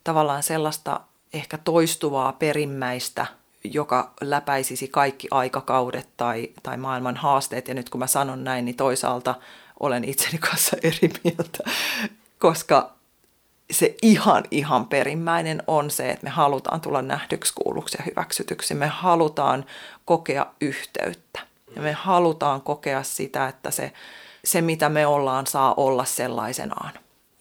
tavallaan 0.04 0.42
sellaista 0.42 1.00
ehkä 1.32 1.58
toistuvaa 1.58 2.32
perimmäistä 2.32 3.26
joka 3.64 4.12
läpäisisi 4.20 4.88
kaikki 4.88 5.28
aikakaudet 5.30 6.08
tai, 6.16 6.48
tai 6.62 6.76
maailman 6.76 7.16
haasteet. 7.16 7.68
Ja 7.68 7.74
nyt 7.74 7.88
kun 7.88 7.98
mä 7.98 8.06
sanon 8.06 8.44
näin, 8.44 8.64
niin 8.64 8.76
toisaalta 8.76 9.34
olen 9.80 10.04
itseni 10.04 10.38
kanssa 10.38 10.76
eri 10.82 11.10
mieltä, 11.24 11.58
koska 12.38 12.92
se 13.70 13.94
ihan, 14.02 14.44
ihan 14.50 14.86
perimmäinen 14.86 15.62
on 15.66 15.90
se, 15.90 16.10
että 16.10 16.24
me 16.24 16.30
halutaan 16.30 16.80
tulla 16.80 17.02
nähdyksi, 17.02 17.54
kuulluksi 17.54 17.96
ja 17.98 18.04
hyväksytyksi. 18.06 18.74
Me 18.74 18.86
halutaan 18.86 19.64
kokea 20.04 20.46
yhteyttä 20.60 21.40
ja 21.76 21.82
me 21.82 21.92
halutaan 21.92 22.60
kokea 22.60 23.02
sitä, 23.02 23.48
että 23.48 23.70
se, 23.70 23.92
se 24.46 24.60
mitä 24.60 24.88
me 24.88 25.06
ollaan 25.06 25.46
saa 25.46 25.74
olla 25.76 26.04
sellaisenaan. 26.04 26.92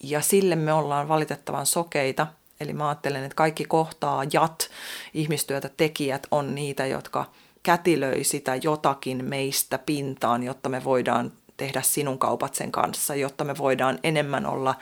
Ja 0.03 0.21
sille 0.21 0.55
me 0.55 0.73
ollaan 0.73 1.07
valitettavan 1.07 1.65
sokeita. 1.65 2.27
Eli 2.59 2.73
mä 2.73 2.87
ajattelen, 2.87 3.23
että 3.23 3.35
kaikki 3.35 3.65
kohtaajat, 3.65 4.69
ihmistyötä 5.13 5.69
tekijät 5.77 6.27
on 6.31 6.55
niitä, 6.55 6.85
jotka 6.85 7.25
kätilöi 7.63 8.23
sitä 8.23 8.55
jotakin 8.63 9.25
meistä 9.25 9.77
pintaan, 9.77 10.43
jotta 10.43 10.69
me 10.69 10.83
voidaan 10.83 11.31
tehdä 11.57 11.81
sinun 11.81 12.19
kaupat 12.19 12.55
sen 12.55 12.71
kanssa, 12.71 13.15
jotta 13.15 13.43
me 13.43 13.57
voidaan 13.57 13.99
enemmän 14.03 14.45
olla 14.45 14.75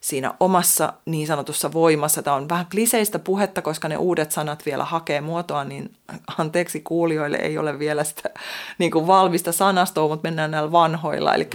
siinä 0.00 0.34
omassa 0.40 0.92
niin 1.06 1.26
sanotussa 1.26 1.72
voimassa. 1.72 2.22
Tämä 2.22 2.36
on 2.36 2.48
vähän 2.48 2.66
kliseistä 2.70 3.18
puhetta, 3.18 3.62
koska 3.62 3.88
ne 3.88 3.96
uudet 3.96 4.32
sanat 4.32 4.66
vielä 4.66 4.84
hakee 4.84 5.20
muotoa, 5.20 5.64
niin 5.64 5.96
anteeksi 6.38 6.80
kuulijoille 6.80 7.36
ei 7.36 7.58
ole 7.58 7.78
vielä 7.78 8.04
sitä 8.04 8.30
niin 8.78 8.90
kuin 8.90 9.06
valmista 9.06 9.52
sanastoa, 9.52 10.08
mutta 10.08 10.28
mennään 10.28 10.50
näillä 10.50 10.72
vanhoilla. 10.72 11.34
Eli 11.34 11.48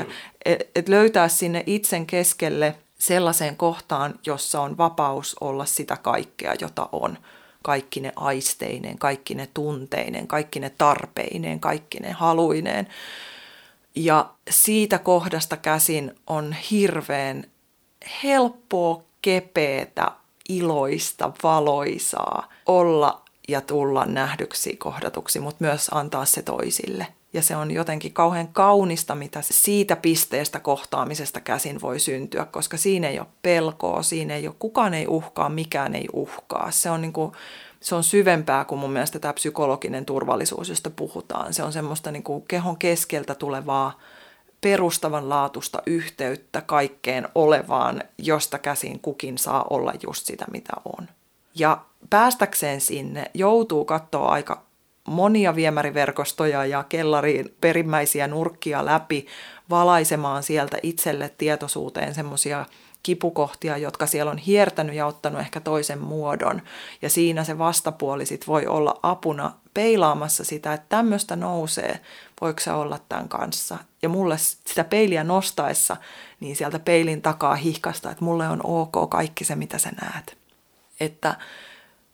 et, 0.45 0.69
et 0.75 0.89
löytää 0.89 1.27
sinne 1.27 1.63
itsen 1.65 2.05
keskelle 2.05 2.75
sellaiseen 2.97 3.57
kohtaan, 3.57 4.19
jossa 4.25 4.61
on 4.61 4.77
vapaus 4.77 5.35
olla 5.41 5.65
sitä 5.65 5.97
kaikkea, 5.97 6.53
jota 6.61 6.89
on. 6.91 7.17
Kaikki 7.63 7.99
ne 7.99 8.13
aisteineen, 8.15 8.97
kaikki 8.97 9.35
ne 9.35 9.47
tunteineen, 9.53 10.27
kaikki 10.27 10.59
ne 10.59 10.69
tarpeineen, 10.69 11.59
kaikki 11.59 11.99
ne 11.99 12.11
haluineen. 12.11 12.87
Ja 13.95 14.29
siitä 14.49 14.99
kohdasta 14.99 15.57
käsin 15.57 16.15
on 16.27 16.55
hirveän 16.71 17.43
helppoa, 18.23 19.03
kepeätä, 19.21 20.11
iloista, 20.49 21.31
valoisaa 21.43 22.49
olla 22.65 23.21
ja 23.47 23.61
tulla 23.61 24.05
nähdyksi, 24.05 24.75
kohdatuksi, 24.75 25.39
mutta 25.39 25.65
myös 25.65 25.89
antaa 25.93 26.25
se 26.25 26.41
toisille. 26.41 27.07
Ja 27.33 27.41
se 27.41 27.55
on 27.55 27.71
jotenkin 27.71 28.13
kauhean 28.13 28.47
kaunista, 28.47 29.15
mitä 29.15 29.39
siitä 29.41 29.95
pisteestä 29.95 30.59
kohtaamisesta 30.59 31.39
käsin 31.39 31.81
voi 31.81 31.99
syntyä, 31.99 32.45
koska 32.45 32.77
siinä 32.77 33.09
ei 33.09 33.19
ole 33.19 33.27
pelkoa, 33.41 34.03
siinä 34.03 34.35
ei 34.35 34.47
ole, 34.47 34.55
kukaan 34.59 34.93
ei 34.93 35.07
uhkaa, 35.07 35.49
mikään 35.49 35.95
ei 35.95 36.07
uhkaa. 36.13 36.71
Se 36.71 36.89
on 36.89 37.01
niin 37.01 37.13
kuin 37.13 37.31
se 37.79 37.95
on 37.95 38.03
syvempää 38.03 38.65
kuin 38.65 38.79
mun 38.79 38.91
mielestä 38.91 39.19
tämä 39.19 39.33
psykologinen 39.33 40.05
turvallisuus, 40.05 40.69
josta 40.69 40.89
puhutaan. 40.89 41.53
Se 41.53 41.63
on 41.63 41.73
semmoista 41.73 42.11
niin 42.11 42.23
kuin 42.23 42.43
kehon 42.47 42.77
keskeltä 42.77 43.35
tulevaa 43.35 43.99
perustavanlaatuista 44.65 45.81
yhteyttä 45.85 46.61
kaikkeen 46.61 47.27
olevaan, 47.35 48.03
josta 48.17 48.59
käsin 48.59 48.99
kukin 48.99 49.37
saa 49.37 49.65
olla 49.69 49.93
just 50.03 50.25
sitä, 50.25 50.45
mitä 50.51 50.73
on. 50.97 51.07
Ja 51.55 51.77
päästäkseen 52.09 52.81
sinne 52.81 53.31
joutuu 53.33 53.85
katsoa 53.85 54.29
aika 54.29 54.63
monia 55.07 55.55
viemäriverkostoja 55.55 56.65
ja 56.65 56.83
kellariin 56.83 57.55
perimmäisiä 57.61 58.27
nurkkia 58.27 58.85
läpi, 58.85 59.27
valaisemaan 59.69 60.43
sieltä 60.43 60.77
itselle 60.83 61.31
tietoisuuteen 61.37 62.15
semmoisia 62.15 62.65
kipukohtia, 63.05 63.77
jotka 63.77 64.05
siellä 64.05 64.31
on 64.31 64.37
hiertänyt 64.37 64.95
ja 64.95 65.05
ottanut 65.05 65.41
ehkä 65.41 65.59
toisen 65.59 65.99
muodon. 65.99 66.61
Ja 67.01 67.09
siinä 67.09 67.43
se 67.43 67.57
vastapuoli 67.57 68.25
sit 68.25 68.47
voi 68.47 68.67
olla 68.67 68.99
apuna 69.03 69.51
peilaamassa 69.73 70.43
sitä, 70.43 70.73
että 70.73 70.85
tämmöistä 70.89 71.35
nousee, 71.35 71.99
voiko 72.41 72.59
se 72.59 72.71
olla 72.71 72.99
tämän 73.09 73.29
kanssa. 73.29 73.77
Ja 74.01 74.09
mulle 74.09 74.37
sitä 74.37 74.83
peiliä 74.83 75.23
nostaessa, 75.23 75.97
niin 76.39 76.55
sieltä 76.55 76.79
peilin 76.79 77.21
takaa 77.21 77.55
hihkasta, 77.55 78.11
että 78.11 78.25
mulle 78.25 78.47
on 78.49 78.61
ok 78.63 79.09
kaikki 79.09 79.43
se, 79.43 79.55
mitä 79.55 79.77
sä 79.77 79.89
näet. 80.01 80.37
Että 80.99 81.35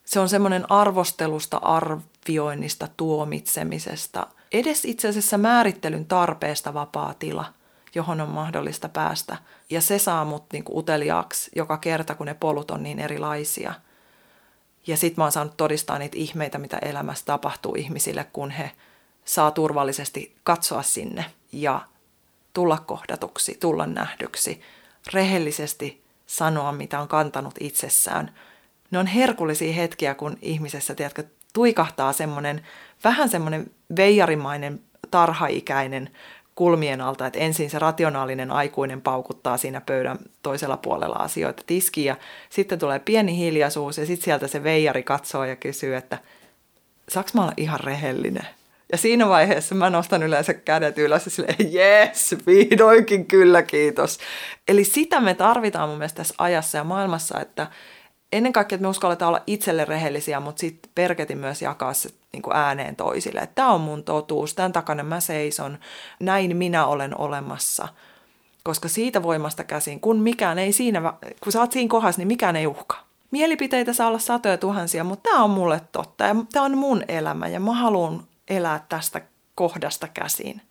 Se 0.05 0.19
on 0.19 0.29
semmoinen 0.29 0.71
arvostelusta, 0.71 1.57
arvioinnista, 1.57 2.87
tuomitsemisesta, 2.97 4.27
edes 4.51 4.85
itse 4.85 5.07
asiassa 5.07 5.37
määrittelyn 5.37 6.05
tarpeesta 6.05 6.73
vapaa 6.73 7.13
tila, 7.19 7.53
johon 7.95 8.21
on 8.21 8.29
mahdollista 8.29 8.89
päästä. 8.89 9.37
Ja 9.69 9.81
se 9.81 9.99
saa 9.99 10.25
mut 10.25 10.45
niinku 10.53 10.79
uteliaaksi 10.79 11.51
joka 11.55 11.77
kerta, 11.77 12.15
kun 12.15 12.25
ne 12.25 12.33
polut 12.33 12.71
on 12.71 12.83
niin 12.83 12.99
erilaisia. 12.99 13.73
Ja 14.87 14.97
sit 14.97 15.17
mä 15.17 15.23
oon 15.23 15.31
saanut 15.31 15.57
todistaa 15.57 15.99
niitä 15.99 16.17
ihmeitä, 16.17 16.57
mitä 16.57 16.77
elämässä 16.77 17.25
tapahtuu 17.25 17.75
ihmisille, 17.75 18.23
kun 18.33 18.51
he 18.51 18.71
saa 19.25 19.51
turvallisesti 19.51 20.35
katsoa 20.43 20.81
sinne 20.81 21.25
ja 21.51 21.81
tulla 22.53 22.77
kohdatuksi, 22.77 23.57
tulla 23.59 23.85
nähdyksi, 23.85 24.61
rehellisesti 25.13 26.03
sanoa, 26.27 26.71
mitä 26.71 26.99
on 26.99 27.07
kantanut 27.07 27.55
itsessään. 27.59 28.35
Ne 28.91 28.99
on 28.99 29.07
herkullisia 29.07 29.73
hetkiä, 29.73 30.15
kun 30.15 30.37
ihmisessä, 30.41 30.95
tiedätkö, 30.95 31.23
tuikahtaa 31.53 32.13
semmoinen, 32.13 32.65
vähän 33.03 33.29
semmoinen 33.29 33.71
veijarimainen 33.95 34.81
tarhaikäinen 35.11 36.09
kulmien 36.61 37.01
alta, 37.01 37.25
että 37.25 37.39
ensin 37.39 37.69
se 37.69 37.79
rationaalinen 37.79 38.51
aikuinen 38.51 39.01
paukuttaa 39.01 39.57
siinä 39.57 39.81
pöydän 39.81 40.17
toisella 40.43 40.77
puolella 40.77 41.15
asioita 41.15 41.63
tiskiin 41.65 42.05
ja 42.05 42.15
sitten 42.49 42.79
tulee 42.79 42.99
pieni 42.99 43.37
hiljaisuus 43.37 43.97
ja 43.97 44.05
sitten 44.05 44.23
sieltä 44.23 44.47
se 44.47 44.63
veijari 44.63 45.03
katsoo 45.03 45.45
ja 45.45 45.55
kysyy, 45.55 45.95
että 45.95 46.17
saaks 47.09 47.33
mä 47.33 47.41
olla 47.41 47.53
ihan 47.57 47.79
rehellinen? 47.79 48.47
Ja 48.91 48.97
siinä 48.97 49.29
vaiheessa 49.29 49.75
mä 49.75 49.89
nostan 49.89 50.23
yleensä 50.23 50.53
kädet 50.53 50.97
ylös 50.97 51.25
ja 51.25 51.31
silleen, 51.31 51.55
yes, 51.73 52.35
vihdoinkin 52.47 53.25
kyllä, 53.25 53.61
kiitos. 53.61 54.19
Eli 54.67 54.83
sitä 54.83 55.21
me 55.21 55.33
tarvitaan 55.33 55.89
mun 55.89 55.97
mielestä 55.97 56.17
tässä 56.17 56.35
ajassa 56.37 56.77
ja 56.77 56.83
maailmassa, 56.83 57.39
että 57.39 57.67
ennen 58.31 58.53
kaikkea, 58.53 58.75
että 58.75 58.81
me 58.81 58.89
uskalletaan 58.89 59.29
olla 59.29 59.43
itselle 59.47 59.85
rehellisiä, 59.85 60.39
mutta 60.39 60.59
sitten 60.59 60.91
perketin 60.95 61.37
myös 61.37 61.61
jakaa 61.61 61.93
se 61.93 62.09
niin 62.33 62.41
kuin 62.41 62.55
ääneen 62.55 62.95
toisille. 62.95 63.49
Tämä 63.55 63.71
on 63.71 63.81
mun 63.81 64.03
totuus, 64.03 64.53
tämän 64.53 64.73
takana 64.73 65.03
mä 65.03 65.19
seison, 65.19 65.77
näin 66.19 66.57
minä 66.57 66.85
olen 66.85 67.17
olemassa. 67.17 67.87
Koska 68.63 68.87
siitä 68.87 69.23
voimasta 69.23 69.63
käsin, 69.63 69.99
kun 69.99 70.19
mikään 70.19 70.59
ei 70.59 70.73
siinä, 70.73 71.13
kun 71.43 71.51
sä 71.51 71.59
oot 71.59 71.71
siinä 71.71 71.89
kohdassa, 71.89 72.19
niin 72.19 72.27
mikään 72.27 72.55
ei 72.55 72.67
uhka. 72.67 72.97
Mielipiteitä 73.31 73.93
saa 73.93 74.07
olla 74.07 74.19
satoja 74.19 74.57
tuhansia, 74.57 75.03
mutta 75.03 75.29
tämä 75.29 75.43
on 75.43 75.49
mulle 75.49 75.81
totta 75.91 76.23
ja 76.23 76.35
tämä 76.51 76.65
on 76.65 76.77
mun 76.77 77.03
elämä 77.07 77.47
ja 77.47 77.59
mä 77.59 77.73
haluan 77.73 78.23
elää 78.49 78.85
tästä 78.89 79.21
kohdasta 79.55 80.07
käsin. 80.07 80.61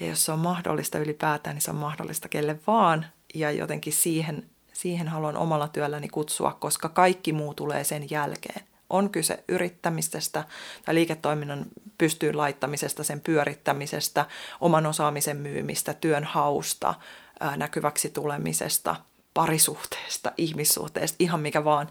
Ja 0.00 0.06
jos 0.06 0.24
se 0.24 0.32
on 0.32 0.38
mahdollista 0.38 0.98
ylipäätään, 0.98 1.56
niin 1.56 1.62
se 1.62 1.70
on 1.70 1.76
mahdollista 1.76 2.28
kelle 2.28 2.60
vaan. 2.66 3.06
Ja 3.34 3.50
jotenkin 3.50 3.92
siihen, 3.92 4.46
siihen 4.72 5.08
haluan 5.08 5.36
omalla 5.36 5.68
työlläni 5.68 6.08
kutsua, 6.08 6.56
koska 6.60 6.88
kaikki 6.88 7.32
muu 7.32 7.54
tulee 7.54 7.84
sen 7.84 8.10
jälkeen. 8.10 8.67
On 8.90 9.10
kyse 9.10 9.44
yrittämisestä 9.48 10.44
tai 10.84 10.94
liiketoiminnan 10.94 11.66
pystyyn 11.98 12.36
laittamisesta, 12.36 13.04
sen 13.04 13.20
pyörittämisestä, 13.20 14.26
oman 14.60 14.86
osaamisen 14.86 15.36
myymistä, 15.36 15.94
työn 15.94 16.24
hausta, 16.24 16.94
näkyväksi 17.56 18.10
tulemisesta, 18.10 18.96
parisuhteesta, 19.34 20.32
ihmissuhteesta, 20.36 21.16
ihan 21.18 21.40
mikä 21.40 21.64
vaan. 21.64 21.88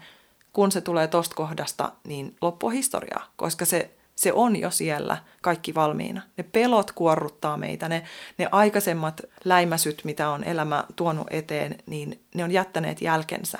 Kun 0.52 0.72
se 0.72 0.80
tulee 0.80 1.08
tosta 1.08 1.34
kohdasta, 1.34 1.92
niin 2.04 2.36
loppua 2.40 2.70
historiaa, 2.70 3.32
koska 3.36 3.64
se 3.64 3.90
se 4.18 4.32
on 4.32 4.56
jo 4.56 4.70
siellä 4.70 5.16
kaikki 5.42 5.74
valmiina. 5.74 6.22
Ne 6.36 6.44
pelot 6.44 6.92
kuorruttaa 6.92 7.56
meitä, 7.56 7.88
ne, 7.88 8.04
ne 8.38 8.48
aikaisemmat 8.52 9.20
läimäsyt, 9.44 10.04
mitä 10.04 10.28
on 10.28 10.44
elämä 10.44 10.84
tuonut 10.96 11.26
eteen, 11.30 11.78
niin 11.86 12.22
ne 12.34 12.44
on 12.44 12.50
jättäneet 12.50 13.02
jälkensä. 13.02 13.58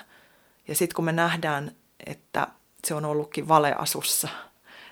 Ja 0.68 0.74
sitten 0.74 0.94
kun 0.94 1.04
me 1.04 1.12
nähdään, 1.12 1.72
että 2.06 2.46
se 2.86 2.94
on 2.94 3.04
ollutkin 3.04 3.48
valeasussa, 3.48 4.28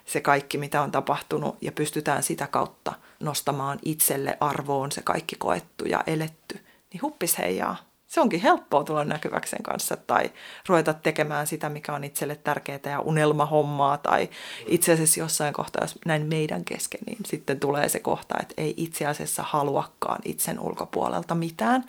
se 0.05 0.21
kaikki, 0.21 0.59
mitä 0.59 0.83
on 0.83 0.93
tapahtunut, 0.93 1.57
ja 1.61 1.73
pystytään 1.73 2.23
sitä 2.23 2.47
kautta 2.47 2.93
nostamaan 3.21 3.79
itselle 3.85 4.37
arvoon 4.41 4.93
se 4.93 5.03
kaikki 5.03 5.37
koettu 5.39 5.85
ja 5.85 6.01
eletty, 6.07 6.61
niin 6.93 7.03
huppis 7.03 7.39
heijaa. 7.39 7.77
Se 8.07 8.21
onkin 8.21 8.41
helppoa 8.41 8.85
tulla 8.85 9.05
näkyväksi 9.05 9.51
sen 9.51 9.63
kanssa 9.63 9.97
tai 9.97 10.33
ruveta 10.69 10.95
tekemään 10.95 11.47
sitä, 11.47 11.69
mikä 11.69 11.93
on 11.95 12.05
itselle 12.05 12.37
tärkeää 12.37 12.81
ja 12.85 13.01
unelmahommaa 13.01 13.99
tai 13.99 14.29
itse 14.67 14.93
asiassa 14.93 15.21
jossain 15.21 15.55
kohtaa, 15.55 15.85
jos 15.85 15.99
näin 16.07 16.27
meidän 16.27 16.65
kesken, 16.65 17.01
niin 17.07 17.19
sitten 17.27 17.61
tulee 17.61 17.89
se 17.89 17.99
kohta, 18.01 18.35
että 18.41 18.55
ei 18.57 18.75
itse 18.77 19.07
asiassa 19.07 19.43
haluakaan 19.43 20.19
itsen 20.25 20.61
ulkopuolelta 20.61 21.35
mitään. 21.35 21.85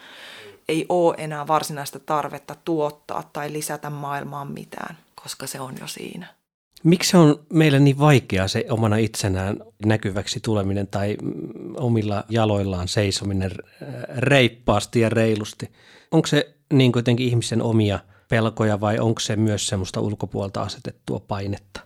Ei 0.67 0.85
ole 0.89 1.15
enää 1.17 1.47
varsinaista 1.47 1.99
tarvetta 1.99 2.55
tuottaa 2.65 3.29
tai 3.33 3.53
lisätä 3.53 3.89
maailmaan 3.89 4.51
mitään, 4.51 4.97
koska 5.23 5.47
se 5.47 5.59
on 5.59 5.73
jo 5.81 5.87
siinä. 5.87 6.27
Miksi 6.83 7.17
on 7.17 7.39
meille 7.53 7.79
niin 7.79 7.99
vaikea 7.99 8.47
se 8.47 8.65
omana 8.69 8.97
itsenään 8.97 9.57
näkyväksi 9.85 10.39
tuleminen 10.39 10.87
tai 10.87 11.17
omilla 11.77 12.23
jaloillaan 12.29 12.87
seisominen 12.87 13.51
reippaasti 14.17 14.99
ja 14.99 15.09
reilusti? 15.09 15.71
Onko 16.11 16.27
se 16.27 16.55
niin 16.73 16.91
kuitenkin 16.91 17.27
ihmisen 17.27 17.61
omia 17.61 17.99
pelkoja 18.29 18.79
vai 18.79 18.99
onko 18.99 19.19
se 19.19 19.35
myös 19.35 19.67
semmoista 19.67 20.01
ulkopuolta 20.01 20.61
asetettua 20.61 21.19
painetta? 21.19 21.79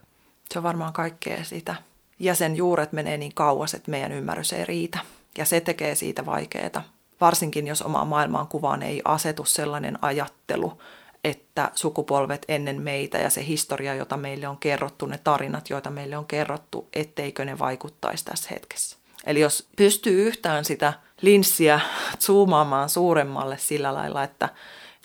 Se 0.51 0.59
on 0.59 0.63
varmaan 0.63 0.93
kaikkea 0.93 1.43
sitä. 1.43 1.75
Ja 2.19 2.35
sen 2.35 2.55
juuret 2.55 2.91
menee 2.91 3.17
niin 3.17 3.33
kauas, 3.35 3.73
että 3.73 3.91
meidän 3.91 4.11
ymmärrys 4.11 4.53
ei 4.53 4.65
riitä. 4.65 4.99
Ja 5.37 5.45
se 5.45 5.61
tekee 5.61 5.95
siitä 5.95 6.25
vaikeaa. 6.25 6.83
Varsinkin 7.21 7.67
jos 7.67 7.81
omaan 7.81 8.07
maailmaan 8.07 8.47
kuvaan 8.47 8.83
ei 8.83 9.01
asetu 9.05 9.45
sellainen 9.45 9.97
ajattelu, 10.01 10.81
että 11.23 11.71
sukupolvet 11.75 12.45
ennen 12.47 12.81
meitä 12.81 13.17
ja 13.17 13.29
se 13.29 13.45
historia, 13.45 13.95
jota 13.95 14.17
meille 14.17 14.47
on 14.47 14.57
kerrottu, 14.57 15.05
ne 15.05 15.19
tarinat, 15.23 15.69
joita 15.69 15.89
meille 15.89 16.17
on 16.17 16.25
kerrottu, 16.25 16.87
etteikö 16.93 17.45
ne 17.45 17.59
vaikuttaisi 17.59 18.25
tässä 18.25 18.49
hetkessä. 18.51 18.97
Eli 19.25 19.39
jos 19.39 19.67
pystyy 19.75 20.27
yhtään 20.27 20.65
sitä 20.65 20.93
linssiä 21.21 21.79
zoomaamaan 22.19 22.89
suuremmalle 22.89 23.57
sillä 23.57 23.93
lailla, 23.93 24.23
että 24.23 24.49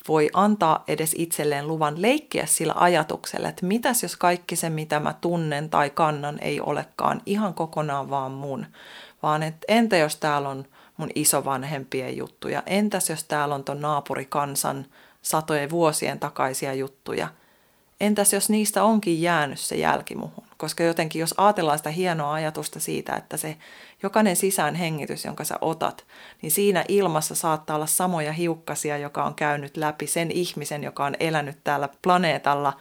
voi 0.09 0.31
antaa 0.33 0.85
edes 0.89 1.15
itselleen 1.19 1.69
luvan 1.69 2.03
leikkiä 2.03 2.47
sillä 2.47 2.75
ajatuksella, 2.77 3.49
että 3.49 3.67
mitäs 3.67 4.03
jos 4.03 4.17
kaikki 4.17 4.57
se, 4.57 4.71
mitä 4.71 5.01
mä 5.01 5.15
tunnen 5.21 5.71
tai 5.71 5.91
kannan, 5.91 6.39
ei 6.41 6.61
olekaan 6.61 7.23
ihan 7.27 7.55
kokonaan 7.55 8.11
vaan 8.11 8.33
mun, 8.33 8.67
vaan 9.23 9.43
että 9.43 9.65
entä 9.69 9.97
jos 9.97 10.17
täällä 10.17 10.49
on 10.49 10.65
mun 10.97 11.11
isovanhempien 11.15 12.17
juttuja, 12.17 12.63
entäs 12.67 13.11
jos 13.11 13.25
täällä 13.25 13.55
on 13.55 13.65
ton 13.65 13.81
naapurikansan 13.81 14.87
satojen 15.27 15.71
vuosien 15.71 16.19
takaisia 16.19 16.75
juttuja, 16.75 17.29
entäs 18.01 18.33
jos 18.33 18.51
niistä 18.51 18.85
onkin 18.85 19.23
jäänyt 19.23 19.61
se 19.61 19.77
jälki 19.77 20.15
muhun? 20.15 20.45
Koska 20.57 20.83
jotenkin 20.83 21.21
jos 21.21 21.35
ajatellaan 21.37 21.79
sitä 21.79 21.91
hienoa 21.91 22.33
ajatusta 22.33 22.81
siitä, 22.81 23.17
että 23.17 23.37
se 23.37 23.57
jokainen 24.03 24.37
sisään 24.37 24.75
hengitys, 24.75 25.25
jonka 25.25 25.45
sä 25.45 25.59
otat, 25.61 26.05
niin 26.43 26.51
siinä 26.51 26.85
ilmassa 26.89 27.35
saattaa 27.35 27.77
olla 27.77 27.87
samoja 27.87 28.33
hiukkasia, 28.33 28.99
joka 28.99 29.25
on 29.25 29.35
käynyt 29.35 29.77
läpi 29.77 30.07
sen 30.07 30.31
ihmisen, 30.31 30.85
joka 30.85 31.05
on 31.05 31.15
elänyt 31.21 31.59
täällä 31.65 31.89
planeetalla 32.03 32.73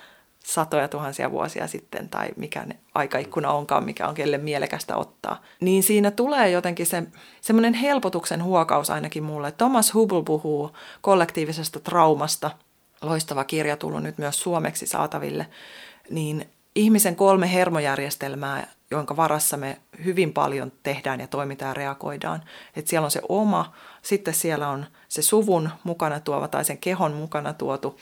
satoja 0.46 0.88
tuhansia 0.88 1.32
vuosia 1.32 1.68
sitten, 1.68 2.10
tai 2.10 2.30
mikä 2.36 2.66
ne 2.66 2.76
aikaikkuna 2.96 3.52
onkaan, 3.52 3.86
mikä 3.86 4.08
on 4.08 4.16
kelle 4.16 4.38
mielekästä 4.38 4.98
ottaa. 4.98 5.42
Niin 5.62 5.84
siinä 5.84 6.12
tulee 6.12 6.50
jotenkin 6.50 6.86
se, 6.86 7.04
semmoinen 7.42 7.74
helpotuksen 7.74 8.44
huokaus 8.44 8.90
ainakin 8.90 9.24
mulle. 9.24 9.52
Thomas 9.52 9.94
Hubble 9.94 10.24
puhuu 10.24 10.72
kollektiivisesta 11.02 11.80
traumasta, 11.80 12.52
loistava 13.02 13.44
kirja 13.44 13.78
tullut 13.78 14.04
nyt 14.04 14.18
myös 14.18 14.42
suomeksi 14.42 14.88
saataville, 14.88 15.48
niin 16.10 16.50
ihmisen 16.76 17.16
kolme 17.16 17.54
hermojärjestelmää, 17.54 18.68
jonka 18.92 19.16
varassa 19.16 19.58
me 19.58 19.80
hyvin 20.06 20.34
paljon 20.34 20.72
tehdään 20.84 21.20
ja 21.20 21.28
toimitaan 21.28 21.70
ja 21.70 21.74
reagoidaan. 21.74 22.44
Et 22.76 22.88
siellä 22.88 23.06
on 23.06 23.12
se 23.12 23.22
oma, 23.30 23.74
sitten 24.02 24.34
siellä 24.34 24.70
on 24.70 24.86
se 25.08 25.22
suvun 25.22 25.70
mukana 25.84 26.20
tuova 26.20 26.48
tai 26.48 26.66
sen 26.66 26.78
kehon 26.78 27.14
mukana 27.14 27.54
tuotu 27.54 27.98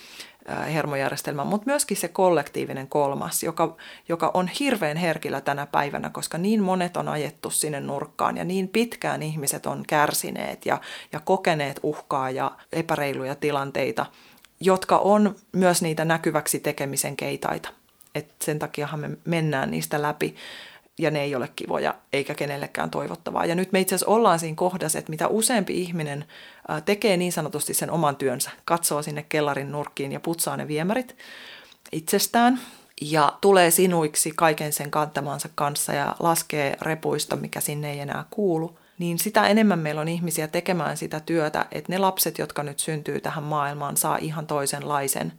hermojärjestelmä, 0.73 1.43
mutta 1.43 1.65
myöskin 1.65 1.97
se 1.97 2.07
kollektiivinen 2.07 2.87
kolmas, 2.87 3.43
joka, 3.43 3.75
joka 4.09 4.31
on 4.33 4.47
hirveän 4.47 4.97
herkillä 4.97 5.41
tänä 5.41 5.65
päivänä, 5.65 6.09
koska 6.09 6.37
niin 6.37 6.63
monet 6.63 6.97
on 6.97 7.07
ajettu 7.07 7.49
sinne 7.49 7.79
nurkkaan 7.79 8.37
ja 8.37 8.43
niin 8.43 8.67
pitkään 8.67 9.23
ihmiset 9.23 9.65
on 9.65 9.83
kärsineet 9.87 10.65
ja, 10.65 10.81
ja 11.11 11.19
kokeneet 11.19 11.79
uhkaa 11.83 12.29
ja 12.29 12.51
epäreiluja 12.71 13.35
tilanteita, 13.35 14.05
jotka 14.59 14.97
on 14.97 15.35
myös 15.51 15.81
niitä 15.81 16.05
näkyväksi 16.05 16.59
tekemisen 16.59 17.15
keitaita. 17.15 17.69
Et 18.15 18.31
sen 18.41 18.59
takiahan 18.59 18.99
me 18.99 19.09
mennään 19.25 19.71
niistä 19.71 20.01
läpi 20.01 20.35
ja 20.99 21.11
ne 21.11 21.21
ei 21.21 21.35
ole 21.35 21.49
kivoja 21.55 21.95
eikä 22.13 22.35
kenellekään 22.35 22.89
toivottavaa. 22.89 23.45
Ja 23.45 23.55
nyt 23.55 23.71
me 23.71 23.79
itse 23.79 23.95
asiassa 23.95 24.11
ollaan 24.11 24.39
siinä 24.39 24.55
kohdassa, 24.55 24.99
että 24.99 25.09
mitä 25.09 25.27
useampi 25.27 25.81
ihminen 25.81 26.25
tekee 26.85 27.17
niin 27.17 27.31
sanotusti 27.31 27.73
sen 27.73 27.91
oman 27.91 28.15
työnsä, 28.15 28.51
katsoo 28.65 29.01
sinne 29.01 29.25
kellarin 29.29 29.71
nurkkiin 29.71 30.11
ja 30.11 30.19
putsaa 30.19 30.57
ne 30.57 30.67
viemärit 30.67 31.17
itsestään 31.91 32.59
ja 33.01 33.37
tulee 33.41 33.71
sinuiksi 33.71 34.31
kaiken 34.35 34.73
sen 34.73 34.91
kantamansa 34.91 35.49
kanssa 35.55 35.93
ja 35.93 36.15
laskee 36.19 36.77
repuista, 36.81 37.35
mikä 37.35 37.59
sinne 37.59 37.91
ei 37.91 37.99
enää 37.99 38.25
kuulu, 38.29 38.79
niin 38.97 39.19
sitä 39.19 39.47
enemmän 39.47 39.79
meillä 39.79 40.01
on 40.01 40.07
ihmisiä 40.07 40.47
tekemään 40.47 40.97
sitä 40.97 41.19
työtä, 41.19 41.65
että 41.71 41.91
ne 41.91 41.97
lapset, 41.97 42.37
jotka 42.37 42.63
nyt 42.63 42.79
syntyy 42.79 43.21
tähän 43.21 43.43
maailmaan, 43.43 43.97
saa 43.97 44.17
ihan 44.17 44.47
toisenlaisen 44.47 45.33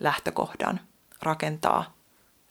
lähtökohdan 0.00 0.80
rakentaa 1.22 1.92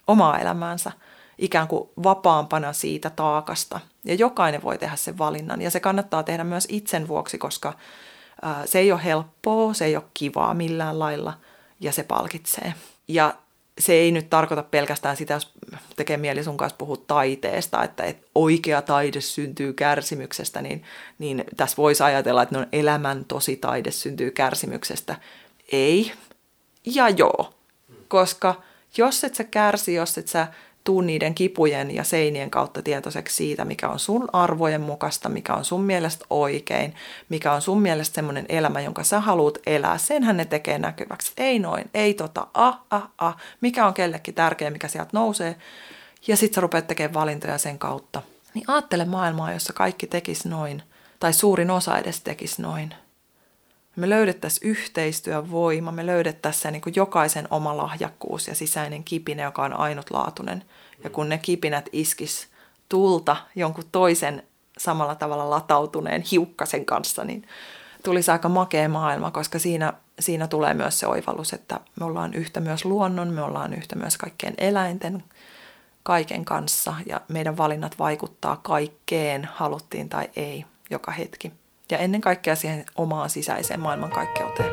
omaa 0.08 0.40
elämäänsä 0.40 0.92
ikään 1.38 1.68
kuin 1.68 1.90
vapaampana 2.04 2.74
siitä 2.74 3.10
taakasta. 3.10 3.80
Ja 4.06 4.14
jokainen 4.14 4.64
voi 4.64 4.78
tehdä 4.78 4.96
sen 4.96 5.18
valinnan 5.18 5.62
ja 5.62 5.72
se 5.72 5.80
kannattaa 5.80 6.24
tehdä 6.24 6.44
myös 6.44 6.68
itsen 6.70 7.08
vuoksi, 7.08 7.38
koska 7.38 7.74
se 8.66 8.80
ei 8.80 8.92
ole 8.92 9.04
helppoa, 9.04 9.74
se 9.74 9.86
ei 9.86 9.96
ole 9.96 10.04
kivaa 10.14 10.54
millään 10.54 11.00
lailla 11.00 11.34
ja 11.80 11.92
se 11.92 12.04
palkitsee. 12.04 12.74
Ja 13.08 13.34
se 13.80 13.94
ei 13.94 14.12
nyt 14.12 14.30
tarkoita 14.30 14.64
pelkästään 14.64 15.18
sitä, 15.18 15.34
jos 15.34 15.54
tekee 15.96 16.18
mieli 16.18 16.44
sun 16.44 16.58
kanssa 16.58 16.78
puhua 16.78 16.98
taiteesta, 17.08 17.84
että 17.84 18.14
oikea 18.36 18.82
taide 18.82 19.22
syntyy 19.22 19.74
kärsimyksestä, 19.74 20.62
niin, 20.62 20.84
niin 21.20 21.44
tässä 21.58 21.78
voisi 21.78 22.04
ajatella, 22.04 22.42
että 22.42 22.58
no 22.58 22.66
elämän 22.72 23.26
tosi 23.26 23.56
taide 23.56 23.92
syntyy 23.92 24.32
kärsimyksestä. 24.32 25.16
Ei 25.72 26.12
ja 26.86 27.10
joo, 27.10 27.54
koska 28.08 28.62
jos 28.98 29.24
et 29.24 29.36
sä 29.36 29.44
kärsi, 29.44 29.94
jos 29.94 30.18
et 30.18 30.28
sä 30.28 30.48
tuu 30.88 31.02
niiden 31.02 31.36
kipujen 31.36 31.96
ja 31.96 32.04
seinien 32.04 32.50
kautta 32.50 32.82
tietoiseksi 32.82 33.36
siitä, 33.36 33.66
mikä 33.66 33.90
on 33.90 34.00
sun 34.00 34.28
arvojen 34.34 34.82
mukaista, 34.82 35.30
mikä 35.30 35.54
on 35.54 35.66
sun 35.66 35.84
mielestä 35.84 36.26
oikein, 36.30 36.94
mikä 37.30 37.54
on 37.54 37.62
sun 37.62 37.82
mielestä 37.82 38.16
semmoinen 38.16 38.46
elämä, 38.50 38.82
jonka 38.82 39.04
sä 39.04 39.20
haluat 39.20 39.58
elää. 39.66 39.98
Senhän 39.98 40.38
ne 40.38 40.46
tekee 40.46 40.80
näkyväksi. 40.80 41.32
Ei 41.38 41.60
noin, 41.60 41.90
ei 41.94 42.14
tota, 42.14 42.48
ah, 42.54 42.80
ah, 42.90 43.10
ah, 43.18 43.36
mikä 43.62 43.88
on 43.88 43.94
kellekin 43.94 44.34
tärkeä, 44.34 44.70
mikä 44.70 44.88
sieltä 44.88 45.10
nousee. 45.14 45.56
Ja 46.28 46.38
sit 46.38 46.54
sä 46.54 46.62
rupeat 46.62 46.88
tekemään 46.88 47.14
valintoja 47.14 47.58
sen 47.58 47.80
kautta. 47.80 48.22
Niin 48.54 48.66
ajattele 48.68 49.06
maailmaa, 49.06 49.54
jossa 49.54 49.74
kaikki 49.74 50.08
tekis 50.08 50.46
noin, 50.46 50.84
tai 51.20 51.34
suurin 51.34 51.72
osa 51.72 51.98
edes 51.98 52.22
tekis 52.22 52.60
noin 52.60 52.94
me 53.98 54.10
löydettäisiin 54.10 54.70
yhteistyövoima, 54.70 55.92
me 55.92 56.06
löydettäisiin 56.06 56.62
se 56.62 56.72
niin 56.72 56.82
kuin 56.82 56.94
jokaisen 56.96 57.48
oma 57.52 57.78
lahjakkuus 57.78 58.48
ja 58.48 58.56
sisäinen 58.56 59.04
kipinä, 59.04 59.44
joka 59.44 59.64
on 59.64 59.74
ainutlaatuinen. 59.74 60.64
Ja 61.04 61.10
kun 61.10 61.30
ne 61.30 61.38
kipinät 61.38 61.90
iskis 61.92 62.48
tulta 62.90 63.38
jonkun 63.56 63.84
toisen 63.92 64.44
samalla 64.78 65.16
tavalla 65.16 65.50
latautuneen 65.50 66.24
hiukkasen 66.32 66.86
kanssa, 66.86 67.24
niin 67.24 67.48
tulisi 68.04 68.32
aika 68.32 68.50
makea 68.50 68.90
maailma, 68.90 69.32
koska 69.32 69.60
siinä, 69.60 69.94
siinä 70.20 70.48
tulee 70.48 70.74
myös 70.74 71.00
se 71.00 71.08
oivallus, 71.08 71.54
että 71.54 71.80
me 72.00 72.06
ollaan 72.06 72.34
yhtä 72.34 72.60
myös 72.60 72.86
luonnon, 72.86 73.28
me 73.28 73.42
ollaan 73.42 73.74
yhtä 73.74 73.96
myös 73.96 74.18
kaikkien 74.18 74.54
eläinten, 74.58 75.24
kaiken 76.04 76.46
kanssa 76.46 76.94
ja 77.06 77.22
meidän 77.28 77.58
valinnat 77.58 78.00
vaikuttaa 78.00 78.56
kaikkeen, 78.64 79.50
haluttiin 79.54 80.10
tai 80.10 80.30
ei, 80.36 80.66
joka 80.90 81.12
hetki 81.12 81.52
ja 81.92 81.98
ennen 81.98 82.22
kaikkea 82.22 82.56
siihen 82.56 82.86
omaan 82.96 83.30
sisäiseen 83.30 83.80
maailmankaikkeuteen. 83.80 84.72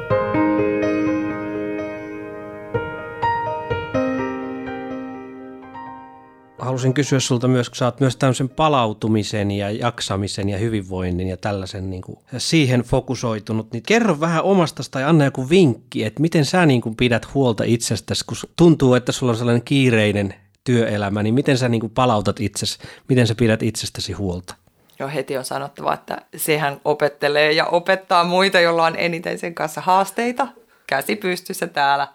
Haluaisin 6.59 6.95
kysyä 6.95 7.21
sulta 7.21 7.49
myös, 7.49 7.69
kun 7.69 7.77
sä 7.77 7.85
oot 7.85 8.01
myös 8.01 8.17
tämmöisen 8.17 8.49
palautumisen 8.49 9.51
ja 9.51 9.71
jaksamisen 9.71 10.49
ja 10.49 10.59
hyvinvoinnin 10.59 11.29
ja 11.29 11.37
tällaisen 11.37 11.91
niin 11.91 12.03
kuin, 12.03 12.19
siihen 12.39 12.81
fokusoitunut, 12.81 13.73
niin 13.73 13.83
kerro 13.83 14.21
vähän 14.21 14.43
omasta 14.45 14.83
tai 14.91 15.05
anna 15.05 15.25
joku 15.25 15.51
vinkki, 15.51 16.05
että 16.05 16.21
miten 16.21 16.45
sä 16.45 16.67
niin 16.67 16.81
kuin 16.81 16.97
pidät 16.97 17.35
huolta 17.35 17.65
itsestäsi, 17.67 18.25
kun 18.25 18.37
tuntuu, 18.57 18.95
että 18.95 19.13
sulla 19.13 19.33
on 19.33 19.39
sellainen 19.39 19.65
kiireinen 19.65 20.35
työelämä, 20.65 21.23
niin 21.23 21.35
miten 21.35 21.59
sä 21.59 21.69
niin 21.69 21.81
kuin 21.81 21.93
palautat 21.95 22.41
itsesi, 22.41 22.79
miten 23.09 23.27
sä 23.27 23.35
pidät 23.35 23.63
itsestäsi 23.63 24.13
huolta? 24.13 24.64
Jo 25.05 25.11
heti 25.15 25.39
on 25.39 25.45
sanottava, 25.45 25.95
että 25.95 26.19
sehän 26.37 26.81
opettelee 26.85 27.53
ja 27.53 27.67
opettaa 27.67 28.25
muita, 28.25 28.61
joilla 28.61 28.85
on 28.85 28.97
eniten 28.97 29.39
sen 29.39 29.55
kanssa 29.55 29.81
haasteita. 29.81 30.49
Käsi 30.87 31.17
pystyssä 31.17 31.67
täällä. 31.67 32.09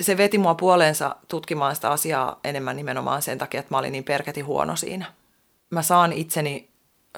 Se 0.00 0.16
veti 0.16 0.38
mua 0.38 0.54
puoleensa 0.54 1.16
tutkimaan 1.28 1.74
sitä 1.74 1.90
asiaa 1.90 2.40
enemmän 2.44 2.76
nimenomaan 2.76 3.22
sen 3.22 3.38
takia, 3.38 3.60
että 3.60 3.74
mä 3.74 3.78
olin 3.78 3.92
niin 3.92 4.04
perketi 4.04 4.40
huono 4.40 4.76
siinä. 4.76 5.06
Mä 5.70 5.82
saan 5.82 6.12
itseni 6.12 6.68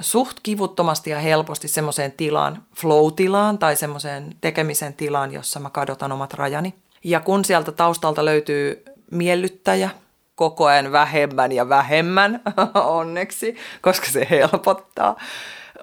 suht 0.01 0.37
kivuttomasti 0.43 1.11
ja 1.11 1.19
helposti 1.19 1.69
semmoiseen 1.69 2.13
tilaan, 2.13 2.63
flow-tilaan 2.77 3.59
tai 3.59 3.77
semmoiseen 3.77 4.35
tekemisen 4.41 4.95
tilaan, 4.95 5.33
jossa 5.33 5.61
mä 5.61 5.71
kadotan 5.71 6.13
omat 6.13 6.35
rajani. 6.35 6.75
Ja 7.05 7.21
kun 7.21 7.45
sieltä 7.45 7.73
taustalta 7.73 8.25
löytyy 8.25 8.85
miellyttäjä, 9.11 9.91
koko 10.35 10.67
ajan 10.67 10.93
vähemmän 10.93 11.53
ja 11.53 11.69
vähemmän, 11.69 12.41
onneksi, 12.75 13.57
koska 13.81 14.07
se 14.07 14.27
helpottaa. 14.31 15.17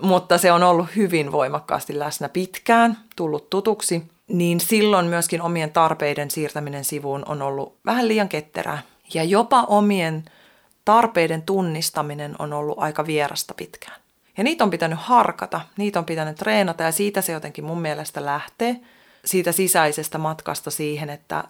Mutta 0.01 0.37
se 0.37 0.51
on 0.51 0.63
ollut 0.63 0.87
hyvin 0.95 1.31
voimakkaasti 1.31 1.99
läsnä 1.99 2.29
pitkään, 2.29 2.97
tullut 3.15 3.49
tutuksi, 3.49 4.03
niin 4.27 4.59
silloin 4.59 5.05
myöskin 5.05 5.41
omien 5.41 5.71
tarpeiden 5.71 6.31
siirtäminen 6.31 6.85
sivuun 6.85 7.23
on 7.27 7.41
ollut 7.41 7.77
vähän 7.85 8.07
liian 8.07 8.29
ketterää. 8.29 8.81
Ja 9.13 9.23
jopa 9.23 9.63
omien 9.63 10.25
tarpeiden 10.85 11.41
tunnistaminen 11.41 12.35
on 12.39 12.53
ollut 12.53 12.79
aika 12.79 13.05
vierasta 13.05 13.53
pitkään. 13.53 14.01
Ja 14.37 14.43
niitä 14.43 14.63
on 14.63 14.69
pitänyt 14.69 14.99
harkata, 15.01 15.61
niitä 15.77 15.99
on 15.99 16.05
pitänyt 16.05 16.35
treenata 16.35 16.83
ja 16.83 16.91
siitä 16.91 17.21
se 17.21 17.31
jotenkin 17.31 17.63
mun 17.63 17.81
mielestä 17.81 18.25
lähtee, 18.25 18.79
siitä 19.25 19.51
sisäisestä 19.51 20.17
matkasta 20.17 20.71
siihen, 20.71 21.09
että 21.09 21.43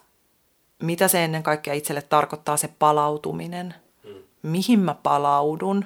mitä 0.82 1.08
se 1.08 1.24
ennen 1.24 1.44
kaikkea 1.44 1.74
itselle 1.74 2.02
tarkoittaa 2.02 2.58
se 2.58 2.70
palautuminen. 2.80 3.76
Mm. 4.04 4.14
Mihin 4.42 4.80
mä 4.80 4.96
palaudun, 5.04 5.86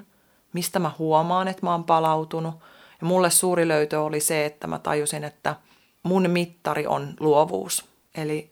mistä 0.53 0.79
mä 0.79 0.91
huomaan, 0.99 1.47
että 1.47 1.65
mä 1.65 1.71
oon 1.71 1.83
palautunut. 1.83 2.55
Ja 3.01 3.07
mulle 3.07 3.29
suuri 3.29 3.67
löytö 3.67 4.01
oli 4.01 4.19
se, 4.19 4.45
että 4.45 4.67
mä 4.67 4.79
tajusin, 4.79 5.23
että 5.23 5.55
mun 6.03 6.29
mittari 6.29 6.87
on 6.87 7.13
luovuus. 7.19 7.85
Eli 8.15 8.51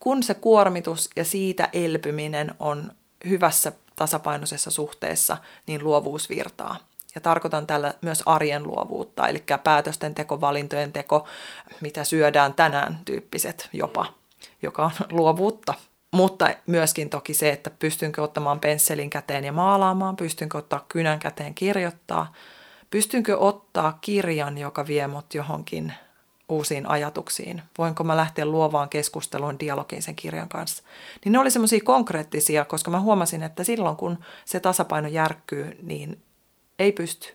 kun 0.00 0.22
se 0.22 0.34
kuormitus 0.34 1.10
ja 1.16 1.24
siitä 1.24 1.68
elpyminen 1.72 2.54
on 2.58 2.92
hyvässä 3.28 3.72
tasapainoisessa 3.96 4.70
suhteessa, 4.70 5.36
niin 5.66 5.84
luovuus 5.84 6.28
virtaa. 6.28 6.76
Ja 7.14 7.20
tarkoitan 7.20 7.66
tällä 7.66 7.94
myös 8.00 8.22
arjen 8.26 8.62
luovuutta, 8.62 9.28
eli 9.28 9.44
päätösten 9.64 10.14
teko, 10.14 10.40
valintojen 10.40 10.92
teko, 10.92 11.26
mitä 11.80 12.04
syödään 12.04 12.54
tänään 12.54 13.00
tyyppiset 13.04 13.68
jopa 13.72 14.06
joka 14.62 14.84
on 14.84 14.90
luovuutta. 15.18 15.74
Mutta 16.12 16.50
myöskin 16.66 17.10
toki 17.10 17.34
se, 17.34 17.50
että 17.50 17.70
pystynkö 17.70 18.22
ottamaan 18.22 18.60
pensselin 18.60 19.10
käteen 19.10 19.44
ja 19.44 19.52
maalaamaan, 19.52 20.16
pystynkö 20.16 20.58
ottaa 20.58 20.84
kynän 20.88 21.18
käteen 21.18 21.54
kirjoittaa, 21.54 22.32
pystynkö 22.90 23.38
ottaa 23.38 23.98
kirjan, 24.00 24.58
joka 24.58 24.86
vie 24.86 25.06
mut 25.06 25.34
johonkin 25.34 25.92
uusiin 26.48 26.86
ajatuksiin. 26.86 27.62
Voinko 27.78 28.04
mä 28.04 28.16
lähteä 28.16 28.46
luovaan 28.46 28.88
keskusteluun, 28.88 29.60
dialogiin 29.60 30.02
sen 30.02 30.16
kirjan 30.16 30.48
kanssa. 30.48 30.82
Niin 31.24 31.32
ne 31.32 31.38
oli 31.38 31.50
semmoisia 31.50 31.80
konkreettisia, 31.84 32.64
koska 32.64 32.90
mä 32.90 33.00
huomasin, 33.00 33.42
että 33.42 33.64
silloin 33.64 33.96
kun 33.96 34.18
se 34.44 34.60
tasapaino 34.60 35.08
järkkyy, 35.08 35.78
niin 35.82 36.22
ei 36.78 36.92
pysty 36.92 37.34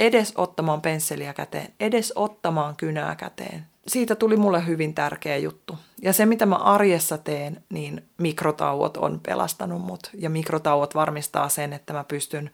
edes 0.00 0.32
ottamaan 0.36 0.80
pensseliä 0.80 1.34
käteen, 1.34 1.74
edes 1.80 2.12
ottamaan 2.16 2.76
kynää 2.76 3.16
käteen, 3.16 3.66
siitä 3.86 4.14
tuli 4.14 4.36
mulle 4.36 4.66
hyvin 4.66 4.94
tärkeä 4.94 5.36
juttu. 5.36 5.78
Ja 6.02 6.12
se, 6.12 6.26
mitä 6.26 6.46
mä 6.46 6.56
arjessa 6.56 7.18
teen, 7.18 7.62
niin 7.70 8.04
mikrotauot 8.18 8.96
on 8.96 9.20
pelastanut 9.20 9.82
mut. 9.82 10.10
Ja 10.14 10.30
mikrotauot 10.30 10.94
varmistaa 10.94 11.48
sen, 11.48 11.72
että 11.72 11.92
mä 11.92 12.04
pystyn 12.04 12.50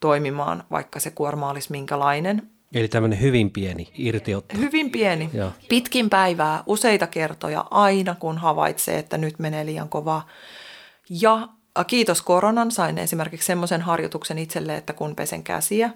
toimimaan, 0.00 0.64
vaikka 0.70 1.00
se 1.00 1.10
kuorma 1.10 1.50
olisi 1.50 1.70
minkälainen. 1.70 2.50
Eli 2.74 2.88
tämmöinen 2.88 3.20
hyvin 3.20 3.50
pieni 3.50 3.88
irtiotto. 3.94 4.58
Hyvin 4.58 4.90
pieni. 4.90 5.30
Joo. 5.32 5.50
Pitkin 5.68 6.10
päivää, 6.10 6.62
useita 6.66 7.06
kertoja, 7.06 7.64
aina 7.70 8.14
kun 8.14 8.38
havaitsee, 8.38 8.98
että 8.98 9.18
nyt 9.18 9.38
menee 9.38 9.66
liian 9.66 9.88
kovaa. 9.88 10.26
Ja 11.20 11.48
kiitos 11.86 12.22
koronan 12.22 12.70
sain 12.70 12.98
esimerkiksi 12.98 13.46
semmoisen 13.46 13.80
harjoituksen 13.80 14.38
itselle, 14.38 14.76
että 14.76 14.92
kun 14.92 15.16
pesen 15.16 15.42
käsiä, 15.42 15.90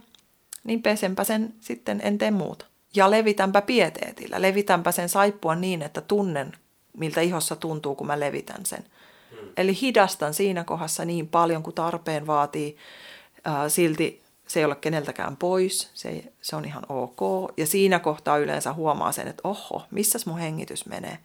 niin 0.68 0.82
pesenpä 0.82 1.24
sen 1.24 1.54
sitten, 1.60 2.00
en 2.04 2.18
tee 2.18 2.30
muuta 2.30 2.66
ja 2.94 3.10
levitänpä 3.10 3.62
pieteetillä. 3.62 4.42
Levitänpä 4.42 4.92
sen 4.92 5.08
saippua 5.08 5.54
niin, 5.54 5.82
että 5.82 6.00
tunnen, 6.00 6.52
miltä 6.96 7.20
ihossa 7.20 7.56
tuntuu, 7.56 7.94
kun 7.94 8.06
mä 8.06 8.20
levitän 8.20 8.66
sen. 8.66 8.84
Hmm. 9.30 9.48
Eli 9.56 9.80
hidastan 9.80 10.34
siinä 10.34 10.64
kohdassa 10.64 11.04
niin 11.04 11.28
paljon 11.28 11.62
kuin 11.62 11.74
tarpeen 11.74 12.26
vaatii. 12.26 12.76
Äh, 13.46 13.54
silti 13.68 14.22
se 14.46 14.60
ei 14.60 14.64
ole 14.64 14.74
keneltäkään 14.74 15.36
pois, 15.36 15.90
se, 15.94 16.24
se 16.40 16.56
on 16.56 16.64
ihan 16.64 16.82
ok. 16.88 17.52
Ja 17.56 17.66
siinä 17.66 17.98
kohtaa 17.98 18.38
yleensä 18.38 18.72
huomaa 18.72 19.12
sen, 19.12 19.28
että 19.28 19.48
oho, 19.48 19.82
missäs 19.90 20.26
mun 20.26 20.38
hengitys 20.38 20.86
menee? 20.86 21.18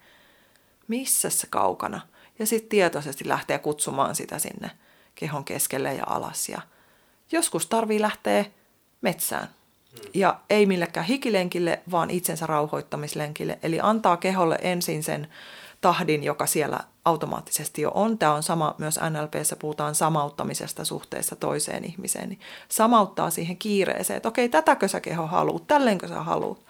Missä 0.88 1.30
se 1.30 1.46
kaukana? 1.50 2.00
Ja 2.38 2.46
sitten 2.46 2.68
tietoisesti 2.68 3.28
lähtee 3.28 3.58
kutsumaan 3.58 4.14
sitä 4.14 4.38
sinne 4.38 4.70
kehon 5.14 5.44
keskelle 5.44 5.94
ja 5.94 6.04
alas. 6.06 6.48
Ja 6.48 6.60
joskus 7.32 7.66
tarvii 7.66 8.00
lähteä 8.00 8.44
metsään 9.04 9.48
ja 10.14 10.40
ei 10.50 10.66
millekään 10.66 11.06
hikilenkille, 11.06 11.82
vaan 11.90 12.10
itsensä 12.10 12.46
rauhoittamislenkille. 12.46 13.58
Eli 13.62 13.78
antaa 13.82 14.16
keholle 14.16 14.58
ensin 14.62 15.02
sen 15.02 15.28
tahdin, 15.80 16.24
joka 16.24 16.46
siellä 16.46 16.80
automaattisesti 17.04 17.82
jo 17.82 17.90
on. 17.94 18.18
Tämä 18.18 18.34
on 18.34 18.42
sama, 18.42 18.74
myös 18.78 19.00
NLPssä 19.10 19.56
puhutaan 19.56 19.94
samauttamisesta 19.94 20.84
suhteessa 20.84 21.36
toiseen 21.36 21.84
ihmiseen. 21.84 22.28
Niin 22.28 22.40
samauttaa 22.68 23.30
siihen 23.30 23.56
kiireeseen, 23.56 24.16
että 24.16 24.28
okei, 24.28 24.48
tätäkö 24.48 24.88
sä 24.88 25.00
keho 25.00 25.26
haluut, 25.26 25.66
tälleenkö 25.66 26.08
sä 26.08 26.22
haluut. 26.22 26.64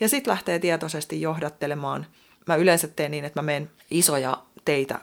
Ja 0.00 0.08
sitten 0.08 0.30
lähtee 0.30 0.58
tietoisesti 0.58 1.20
johdattelemaan. 1.20 2.06
Mä 2.46 2.56
yleensä 2.56 2.88
teen 2.88 3.10
niin, 3.10 3.24
että 3.24 3.40
mä 3.40 3.44
menen 3.46 3.70
isoja 3.90 4.38
teitä 4.64 4.98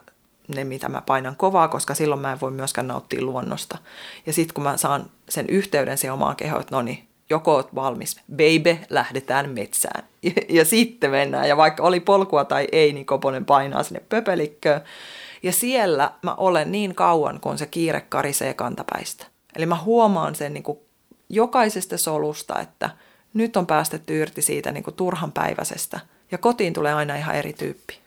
ne, 0.50 0.64
mitä 0.64 0.88
mä 0.88 1.02
painan 1.06 1.36
kovaa, 1.36 1.68
koska 1.68 1.94
silloin 1.94 2.20
mä 2.20 2.32
en 2.32 2.40
voi 2.40 2.50
myöskään 2.50 2.88
nauttia 2.88 3.22
luonnosta. 3.22 3.78
Ja 4.26 4.32
sitten 4.32 4.54
kun 4.54 4.64
mä 4.64 4.76
saan 4.76 5.10
sen 5.28 5.46
yhteyden 5.48 5.98
siihen 5.98 6.14
omaan 6.14 6.36
kehoon, 6.36 6.60
että 6.60 6.76
no 6.76 6.82
niin, 6.82 7.08
joko 7.30 7.54
oot 7.54 7.74
valmis, 7.74 8.20
baby, 8.30 8.78
lähdetään 8.90 9.50
metsään. 9.50 10.04
Ja, 10.22 10.32
ja 10.48 10.64
sitten 10.64 11.10
mennään. 11.10 11.48
Ja 11.48 11.56
vaikka 11.56 11.82
oli 11.82 12.00
polkua 12.00 12.44
tai 12.44 12.68
ei, 12.72 12.92
niin 12.92 13.06
Koponen 13.06 13.44
painaa 13.44 13.82
sinne 13.82 14.00
pöpelikköön. 14.08 14.80
Ja 15.42 15.52
siellä 15.52 16.12
mä 16.22 16.34
olen 16.34 16.72
niin 16.72 16.94
kauan, 16.94 17.40
kun 17.40 17.58
se 17.58 17.66
kiire 17.66 18.00
karisee 18.00 18.54
kantapäistä. 18.54 19.26
Eli 19.56 19.66
mä 19.66 19.76
huomaan 19.76 20.34
sen 20.34 20.54
niin 20.54 20.62
kuin 20.62 20.78
jokaisesta 21.28 21.98
solusta, 21.98 22.60
että 22.60 22.90
nyt 23.34 23.56
on 23.56 23.66
päästetty 23.66 24.18
irti 24.18 24.42
siitä 24.42 24.72
niin 24.72 24.84
kuin 24.84 24.94
turhan 24.94 25.32
päiväisestä. 25.32 26.00
Ja 26.30 26.38
kotiin 26.38 26.72
tulee 26.72 26.94
aina 26.94 27.16
ihan 27.16 27.34
eri 27.36 27.52
tyyppi. 27.52 27.98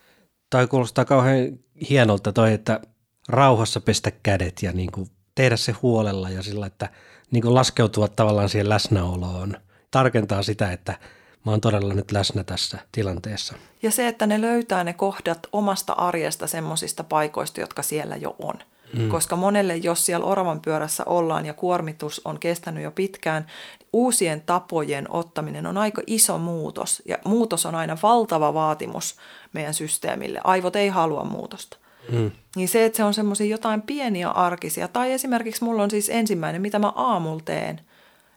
Tai 0.50 0.68
kuulostaa 0.68 1.06
kauhean 1.06 1.60
hienolta 1.90 2.34
toi, 2.34 2.54
että 2.54 2.80
rauhassa 3.28 3.82
pestä 3.82 4.12
kädet 4.12 4.64
ja 4.64 4.72
niin 4.72 4.92
kuin 4.92 5.10
tehdä 5.36 5.58
se 5.58 5.72
huolella 5.72 6.30
ja 6.30 6.44
sillä, 6.44 6.66
että 6.66 6.90
niin 7.32 7.42
kuin 7.42 7.56
laskeutua 7.56 8.08
tavallaan 8.08 8.50
siihen 8.50 8.70
läsnäoloon. 8.70 9.58
Tarkentaa 9.92 10.44
sitä, 10.44 10.72
että 10.72 11.00
mä 11.46 11.52
oon 11.52 11.62
todella 11.62 11.94
nyt 11.94 12.12
läsnä 12.12 12.44
tässä 12.44 12.78
tilanteessa. 12.92 13.56
Ja 13.82 13.92
se, 13.92 14.08
että 14.08 14.28
ne 14.28 14.42
löytää 14.42 14.84
ne 14.84 14.94
kohdat 14.94 15.48
omasta 15.52 15.94
arjesta 15.94 16.48
semmoisista 16.48 17.04
paikoista, 17.04 17.62
jotka 17.62 17.82
siellä 17.82 18.16
jo 18.16 18.36
on. 18.40 18.56
Mm. 18.94 19.10
Koska 19.10 19.36
monelle, 19.36 19.78
jos 19.78 20.06
siellä 20.06 20.26
oravan 20.26 20.62
pyörässä 20.62 21.04
ollaan 21.06 21.46
ja 21.46 21.54
kuormitus 21.54 22.22
on 22.26 22.40
kestänyt 22.40 22.84
jo 22.84 22.92
pitkään, 22.92 23.48
uusien 23.94 24.42
tapojen 24.42 25.12
ottaminen 25.12 25.66
on 25.66 25.78
aika 25.78 26.02
iso 26.08 26.38
muutos. 26.38 27.02
Ja 27.06 27.18
muutos 27.26 27.66
on 27.66 27.76
aina 27.76 27.98
valtava 28.04 28.54
vaatimus 28.54 29.16
meidän 29.54 29.74
systeemille. 29.74 30.42
Aivot 30.44 30.76
ei 30.76 30.88
halua 30.88 31.24
muutosta. 31.24 31.78
Mm. 32.12 32.32
Niin 32.56 32.70
se, 32.70 32.86
että 32.86 32.98
se 32.98 33.04
on 33.04 33.14
semmoisia 33.14 33.48
jotain 33.48 33.82
pieniä 33.82 34.30
arkisia, 34.30 34.88
tai 34.88 35.12
esimerkiksi 35.12 35.64
mulla 35.64 35.84
on 35.84 35.92
siis 35.92 36.10
ensimmäinen, 36.10 36.62
mitä 36.62 36.80
mä 36.80 36.92
aamulla 36.96 37.42
teen, 37.46 37.82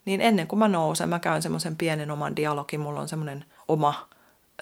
niin 0.05 0.21
ennen 0.21 0.47
kuin 0.47 0.59
mä 0.59 0.69
nousen, 0.69 1.09
mä 1.09 1.19
käyn 1.19 1.43
semmoisen 1.43 1.77
pienen 1.77 2.11
oman 2.11 2.37
dialogin, 2.37 2.81
mulla 2.81 3.01
on 3.01 3.09
semmoinen 3.09 3.45
oma 3.69 4.09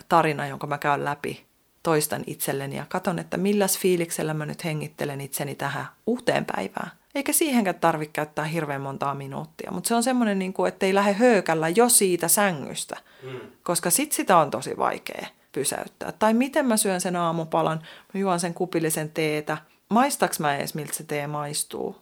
tarina, 0.08 0.46
jonka 0.46 0.66
mä 0.66 0.78
käyn 0.78 1.04
läpi, 1.04 1.44
toistan 1.84 2.24
itselleni 2.26 2.76
ja 2.76 2.86
katon, 2.88 3.18
että 3.18 3.36
milläs 3.36 3.78
fiiliksellä 3.78 4.34
mä 4.34 4.46
nyt 4.46 4.64
hengittelen 4.64 5.20
itseni 5.20 5.54
tähän 5.54 5.86
uuteen 6.06 6.44
päivään. 6.44 6.90
Eikä 7.14 7.32
siihenkään 7.32 7.80
tarvitse 7.80 8.12
käyttää 8.12 8.44
hirveän 8.44 8.80
montaa 8.80 9.14
minuuttia, 9.14 9.70
mutta 9.70 9.88
se 9.88 9.94
on 9.94 10.02
semmoinen, 10.02 10.38
niin 10.38 10.52
kuin, 10.52 10.68
että 10.68 10.86
ei 10.86 10.94
lähde 10.94 11.12
höökällä 11.12 11.68
jo 11.68 11.88
siitä 11.88 12.28
sängystä, 12.28 12.96
mm. 13.22 13.40
koska 13.62 13.90
sit 13.90 14.12
sitä 14.12 14.36
on 14.36 14.50
tosi 14.50 14.76
vaikea 14.76 15.26
pysäyttää. 15.52 16.12
Tai 16.12 16.34
miten 16.34 16.66
mä 16.66 16.76
syön 16.76 17.00
sen 17.00 17.16
aamupalan, 17.16 17.82
mä 18.14 18.20
juon 18.20 18.40
sen 18.40 18.54
kupillisen 18.54 19.10
teetä. 19.10 19.58
Maistaks 19.88 20.40
mä 20.40 20.56
edes, 20.56 20.74
miltä 20.74 20.94
se 20.94 21.04
tee 21.04 21.26
maistuu? 21.26 21.96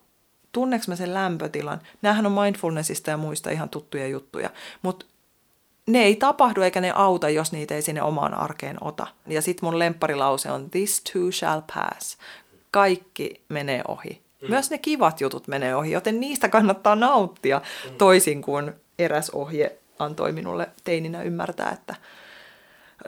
Tunneks 0.53 0.89
mä 0.89 0.97
sen 0.97 1.15
lämpötilan? 1.15 1.81
Nämähän 2.03 2.27
on 2.27 2.33
mindfulnessista 2.33 3.11
ja 3.11 3.17
muista 3.17 3.51
ihan 3.51 3.69
tuttuja 3.69 4.07
juttuja. 4.07 4.51
Mutta 4.83 5.07
ne 5.87 6.03
ei 6.03 6.17
tapahdu 6.17 6.63
eikä 6.63 6.81
ne 6.81 6.93
auta, 6.95 7.29
jos 7.29 7.53
niitä 7.53 7.75
ei 7.75 7.83
sinne 7.83 8.03
omaan 8.03 8.35
arkeen 8.35 8.77
ota. 8.81 9.07
Ja 9.27 9.43
sitten 9.43 9.67
mun 9.67 9.79
lempparilause 9.79 10.51
on 10.51 10.71
This 10.71 11.03
too 11.13 11.33
shall 11.33 11.61
pass. 11.75 12.19
Kaikki 12.71 13.41
menee 13.49 13.83
ohi. 13.89 14.23
Mm. 14.43 14.49
Myös 14.49 14.71
ne 14.71 14.79
kivat 14.79 15.21
jutut 15.21 15.49
menee 15.49 15.77
ohi, 15.77 15.91
joten 15.91 16.21
niistä 16.21 16.49
kannattaa 16.49 16.97
nauttia 16.97 17.63
mm. 17.91 17.97
toisin 17.97 18.43
kuin 18.43 18.73
eräs 18.99 19.31
ohje 19.31 19.79
antoi 19.99 20.33
minulle 20.33 20.69
teininä 20.85 21.23
ymmärtää, 21.23 21.71
että 21.71 21.95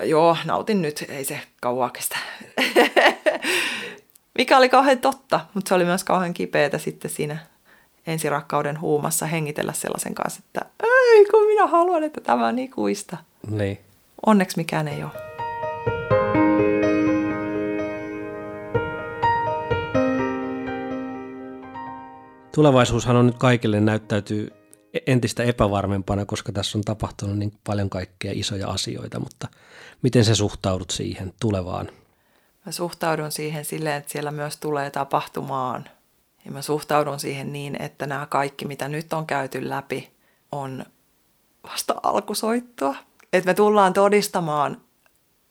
joo, 0.02 0.36
nautin 0.44 0.82
nyt, 0.82 1.04
ei 1.08 1.24
se 1.24 1.40
kauaa 1.60 1.90
kestä. 1.90 2.18
Mikä 4.38 4.58
oli 4.58 4.68
kauhean 4.68 4.98
totta, 4.98 5.40
mutta 5.54 5.68
se 5.68 5.74
oli 5.74 5.84
myös 5.84 6.04
kauhean 6.04 6.34
kipeätä 6.34 6.78
sitten 6.78 7.10
siinä 7.10 7.38
ensirakkauden 8.06 8.80
huumassa 8.80 9.26
hengitellä 9.26 9.72
sellaisen 9.72 10.14
kanssa, 10.14 10.40
että 10.46 10.66
ei 10.82 11.24
kun 11.24 11.46
minä 11.46 11.66
haluan, 11.66 12.04
että 12.04 12.20
tämä 12.20 12.46
on 12.46 12.58
ikuista. 12.58 13.16
Niin. 13.50 13.78
Onneksi 14.26 14.56
mikään 14.56 14.88
ei 14.88 15.02
ole. 15.02 15.12
Tulevaisuushan 22.54 23.16
on 23.16 23.26
nyt 23.26 23.38
kaikille 23.38 23.80
näyttäytyy 23.80 24.50
entistä 25.06 25.42
epävarmempana, 25.42 26.24
koska 26.24 26.52
tässä 26.52 26.78
on 26.78 26.84
tapahtunut 26.84 27.38
niin 27.38 27.52
paljon 27.64 27.90
kaikkea 27.90 28.32
isoja 28.34 28.68
asioita, 28.68 29.20
mutta 29.20 29.48
miten 30.02 30.24
sä 30.24 30.34
suhtaudut 30.34 30.90
siihen 30.90 31.32
tulevaan? 31.40 31.88
Mä 32.66 32.72
suhtaudun 32.72 33.32
siihen 33.32 33.64
silleen, 33.64 33.96
että 33.96 34.12
siellä 34.12 34.30
myös 34.30 34.56
tulee 34.56 34.90
tapahtumaan. 34.90 35.84
Ja 36.44 36.50
mä 36.52 36.62
suhtaudun 36.62 37.20
siihen 37.20 37.52
niin, 37.52 37.82
että 37.82 38.06
nämä 38.06 38.26
kaikki, 38.26 38.64
mitä 38.64 38.88
nyt 38.88 39.12
on 39.12 39.26
käyty 39.26 39.68
läpi, 39.68 40.10
on 40.52 40.84
vasta 41.62 41.94
alkusoittoa. 42.02 42.96
Että 43.32 43.50
me 43.50 43.54
tullaan 43.54 43.92
todistamaan 43.92 44.80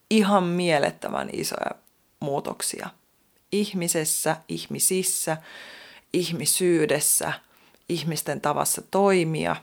ihan 0.09 0.43
mielettömän 0.43 1.29
isoja 1.33 1.71
muutoksia 2.19 2.89
ihmisessä, 3.51 4.37
ihmisissä, 4.47 5.37
ihmisyydessä– 6.13 7.33
ihmisten 7.89 8.41
tavassa 8.41 8.81
toimia. 8.91 9.55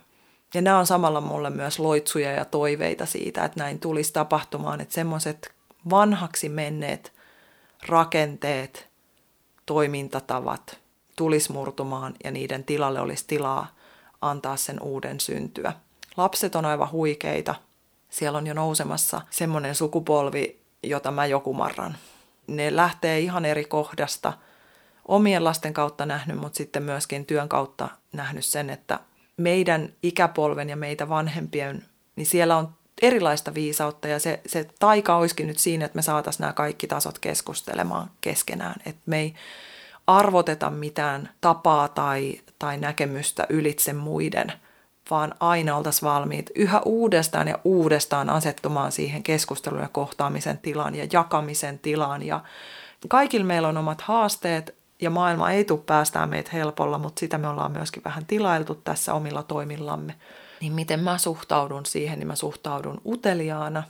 Ja 0.55 0.61
nämä 0.61 0.79
on 0.79 0.87
samalla 0.87 1.21
mulle 1.21 1.51
myös 1.51 1.79
loitsuja 1.79 2.33
ja 2.33 2.45
toiveita 2.45 3.07
siitä, 3.07 3.45
että 3.45 3.61
näin 3.61 3.81
tulisi 3.81 4.12
tapahtumaan, 4.12 4.81
että 4.81 4.95
semmoiset 4.95 5.53
vanhaksi 5.90 6.49
menneet 6.49 7.12
rakenteet, 7.87 8.88
toimintatavat 9.66 10.80
tulisi 11.21 11.53
murtumaan 11.53 12.15
ja 12.25 12.31
niiden 12.31 12.65
tilalle 12.65 13.01
olisi 13.01 13.25
tilaa 13.27 13.75
antaa 14.21 14.57
sen 14.57 14.83
uuden 14.83 15.21
syntyä. 15.21 15.73
Lapset 16.17 16.55
on 16.55 16.65
aivan 16.65 16.91
huikeita. 16.91 17.55
Siellä 18.11 18.39
on 18.39 18.47
jo 18.47 18.55
nousemassa 18.55 19.21
semmoinen 19.31 19.75
sukupolvi, 19.75 20.61
jota 20.83 21.11
mä 21.11 21.27
joku 21.27 21.55
marran. 21.55 21.97
Ne 22.47 22.77
lähtee 22.77 23.21
ihan 23.21 23.45
eri 23.45 23.65
kohdasta– 23.65 24.33
omien 25.11 25.45
lasten 25.45 25.75
kautta 25.75 26.07
nähnyt, 26.07 26.39
mutta 26.39 26.57
sitten 26.57 26.83
myöskin 26.83 27.27
työn 27.27 27.49
kautta 27.49 27.89
nähnyt 28.13 28.45
sen, 28.45 28.71
että 28.71 29.01
meidän 29.37 29.93
ikäpolven 30.03 30.71
ja 30.71 30.77
meitä 30.77 31.09
vanhempien, 31.09 31.85
niin 32.17 32.27
siellä 32.27 32.57
on 32.57 32.69
erilaista 33.03 33.55
viisautta 33.55 34.09
ja 34.09 34.19
se, 34.19 34.41
se 34.47 34.69
taika 34.79 35.17
olisikin 35.17 35.47
nyt 35.47 35.59
siinä, 35.59 35.85
että 35.85 35.97
me 35.97 36.03
saataisiin 36.03 36.41
nämä 36.41 36.53
kaikki 36.53 36.87
tasot 36.87 37.19
keskustelemaan 37.19 38.11
keskenään. 38.21 38.75
Että 38.87 39.03
me 39.07 39.21
ei 39.21 39.35
arvoteta 40.18 40.70
mitään 40.70 41.29
tapaa 41.40 41.88
tai, 41.88 42.40
tai 42.59 42.79
näkemystä 42.79 43.46
ylitse 43.49 43.92
muiden, 43.92 44.53
vaan 45.11 45.35
aina 45.40 45.77
oltaisiin 45.77 46.09
valmiit 46.09 46.51
yhä 46.55 46.81
uudestaan 46.85 47.49
ja 47.49 47.59
uudestaan 47.64 48.31
asettumaan 48.31 48.92
siihen 48.92 49.23
keskustelun 49.23 49.81
ja 49.81 49.88
kohtaamisen 49.88 50.59
tilaan 50.59 50.94
ja 50.94 51.07
jakamisen 51.12 51.79
tilaan. 51.79 52.23
Ja 52.23 52.40
kaikilla 53.09 53.46
meillä 53.46 53.68
on 53.68 53.77
omat 53.77 54.01
haasteet, 54.01 54.81
ja 55.01 55.11
maailma 55.11 55.51
ei 55.51 55.64
tule 55.64 55.81
päästään 55.87 56.29
meitä 56.29 56.51
helpolla, 56.53 56.99
mutta 56.99 57.20
sitä 57.20 57.38
me 57.38 57.49
ollaan 57.49 57.73
myöskin 57.73 58.05
vähän 58.05 58.27
tilailtu 58.27 58.75
tässä 58.75 59.14
omilla 59.14 59.42
toimillamme. 59.42 60.14
Niin 60.61 60.73
miten 60.73 61.01
mä 61.01 61.18
suhtaudun 61.18 61.87
siihen, 61.87 62.18
niin 62.18 62.27
mä 62.27 62.35
suhtaudun 62.35 63.01
uteliaana, 63.07 63.83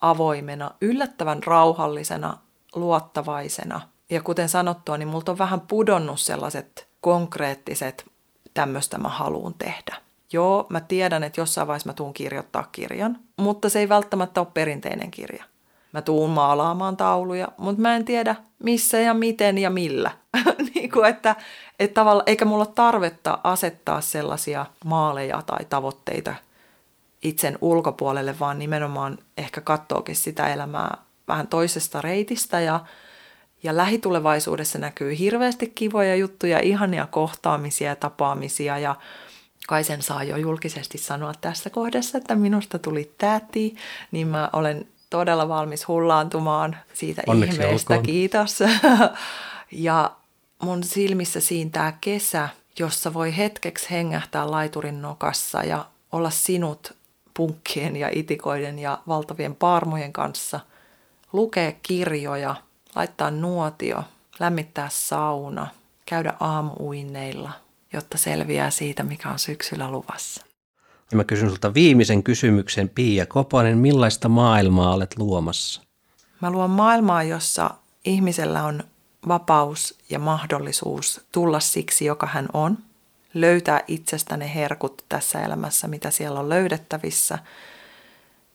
avoimena, 0.00 0.70
yllättävän 0.80 1.42
rauhallisena, 1.42 2.38
luottavaisena. 2.74 3.80
Ja 4.10 4.22
kuten 4.22 4.48
sanottua, 4.48 4.98
niin 4.98 5.08
multa 5.08 5.32
on 5.32 5.38
vähän 5.38 5.60
pudonnut 5.60 6.20
sellaiset 6.20 6.88
konkreettiset, 7.00 8.06
tämmöistä 8.54 8.98
mä 8.98 9.08
haluan 9.08 9.54
tehdä. 9.54 9.96
Joo, 10.32 10.66
mä 10.68 10.80
tiedän, 10.80 11.24
että 11.24 11.40
jossain 11.40 11.66
vaiheessa 11.66 11.88
mä 11.88 11.94
tuun 11.94 12.14
kirjoittaa 12.14 12.68
kirjan, 12.72 13.18
mutta 13.36 13.68
se 13.68 13.78
ei 13.78 13.88
välttämättä 13.88 14.40
ole 14.40 14.48
perinteinen 14.54 15.10
kirja. 15.10 15.44
Mä 15.92 16.02
tuun 16.02 16.30
maalaamaan 16.30 16.96
tauluja, 16.96 17.48
mutta 17.56 17.82
mä 17.82 17.96
en 17.96 18.04
tiedä 18.04 18.36
missä 18.62 18.98
ja 18.98 19.14
miten 19.14 19.58
ja 19.58 19.70
millä. 19.70 20.10
niin 20.74 20.90
kuin 20.90 21.04
että, 21.04 21.36
että 21.78 21.94
tavalla, 21.94 22.22
eikä 22.26 22.44
mulla 22.44 22.66
tarvetta 22.66 23.38
asettaa 23.44 24.00
sellaisia 24.00 24.66
maaleja 24.84 25.42
tai 25.46 25.64
tavoitteita 25.64 26.34
itsen 27.22 27.58
ulkopuolelle, 27.60 28.38
vaan 28.40 28.58
nimenomaan 28.58 29.18
ehkä 29.36 29.60
katsookin 29.60 30.16
sitä 30.16 30.52
elämää 30.52 30.98
vähän 31.28 31.46
toisesta 31.46 32.00
reitistä 32.00 32.60
ja, 32.60 32.80
ja 33.66 33.76
lähitulevaisuudessa 33.76 34.78
näkyy 34.78 35.18
hirveästi 35.18 35.72
kivoja 35.74 36.16
juttuja, 36.16 36.60
ihania 36.60 37.06
kohtaamisia 37.06 37.88
ja 37.88 37.96
tapaamisia 37.96 38.78
ja 38.78 38.96
kai 39.68 39.84
sen 39.84 40.02
saa 40.02 40.24
jo 40.24 40.36
julkisesti 40.36 40.98
sanoa 40.98 41.32
tässä 41.40 41.70
kohdassa, 41.70 42.18
että 42.18 42.34
minusta 42.34 42.78
tuli 42.78 43.12
täti, 43.18 43.76
niin 44.10 44.28
mä 44.28 44.50
olen 44.52 44.86
todella 45.10 45.48
valmis 45.48 45.88
hullaantumaan 45.88 46.76
siitä 46.94 47.22
Onneksi 47.26 47.62
ihmeestä. 47.62 47.94
Olkoon. 47.94 48.06
Kiitos. 48.06 48.58
ja 49.72 50.10
mun 50.62 50.84
silmissä 50.84 51.40
siintää 51.40 51.98
kesä, 52.00 52.48
jossa 52.78 53.14
voi 53.14 53.36
hetkeksi 53.36 53.90
hengähtää 53.90 54.50
laiturin 54.50 55.02
nokassa 55.02 55.62
ja 55.64 55.84
olla 56.12 56.30
sinut 56.30 56.96
punkkien 57.34 57.96
ja 57.96 58.08
itikoiden 58.12 58.78
ja 58.78 58.98
valtavien 59.08 59.54
parmojen 59.54 60.12
kanssa, 60.12 60.60
lukea 61.32 61.72
kirjoja, 61.82 62.54
laittaa 62.96 63.30
nuotio, 63.30 64.04
lämmittää 64.38 64.88
sauna, 64.92 65.66
käydä 66.06 66.34
aamuuinneilla, 66.40 67.52
jotta 67.92 68.18
selviää 68.18 68.70
siitä, 68.70 69.02
mikä 69.02 69.28
on 69.28 69.38
syksyllä 69.38 69.90
luvassa. 69.90 70.44
Ja 71.10 71.16
mä 71.16 71.24
kysyn 71.24 71.48
sulta 71.48 71.74
viimeisen 71.74 72.22
kysymyksen, 72.22 72.88
Pia 72.88 73.26
Koponen, 73.26 73.78
millaista 73.78 74.28
maailmaa 74.28 74.94
olet 74.94 75.18
luomassa? 75.18 75.82
Mä 76.40 76.50
luon 76.50 76.70
maailmaa, 76.70 77.22
jossa 77.22 77.70
ihmisellä 78.04 78.64
on 78.64 78.84
vapaus 79.28 79.98
ja 80.10 80.18
mahdollisuus 80.18 81.20
tulla 81.32 81.60
siksi, 81.60 82.04
joka 82.04 82.26
hän 82.26 82.48
on, 82.52 82.78
löytää 83.34 83.80
itsestä 83.86 84.36
ne 84.36 84.54
herkut 84.54 85.04
tässä 85.08 85.40
elämässä, 85.42 85.88
mitä 85.88 86.10
siellä 86.10 86.40
on 86.40 86.48
löydettävissä, 86.48 87.38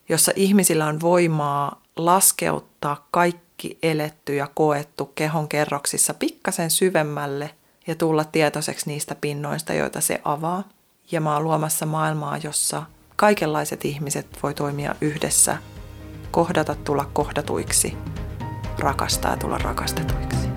jossa 0.09 0.31
ihmisillä 0.35 0.85
on 0.85 1.01
voimaa 1.01 1.81
laskeuttaa 1.95 3.07
kaikki 3.11 3.40
eletty 3.83 4.35
ja 4.35 4.47
koettu 4.53 5.05
kehon 5.05 5.47
kerroksissa 5.47 6.13
pikkasen 6.13 6.71
syvemmälle 6.71 7.49
ja 7.87 7.95
tulla 7.95 8.23
tietoiseksi 8.23 8.89
niistä 8.89 9.15
pinnoista, 9.15 9.73
joita 9.73 10.01
se 10.01 10.21
avaa. 10.23 10.63
Ja 11.11 11.21
mä 11.21 11.33
oon 11.33 11.43
luomassa 11.43 11.85
maailmaa, 11.85 12.37
jossa 12.37 12.83
kaikenlaiset 13.15 13.85
ihmiset 13.85 14.27
voi 14.43 14.53
toimia 14.53 14.95
yhdessä, 15.01 15.57
kohdata 16.31 16.75
tulla 16.75 17.09
kohdatuiksi, 17.13 17.97
rakastaa 18.79 19.37
tulla 19.37 19.57
rakastetuiksi. 19.57 20.47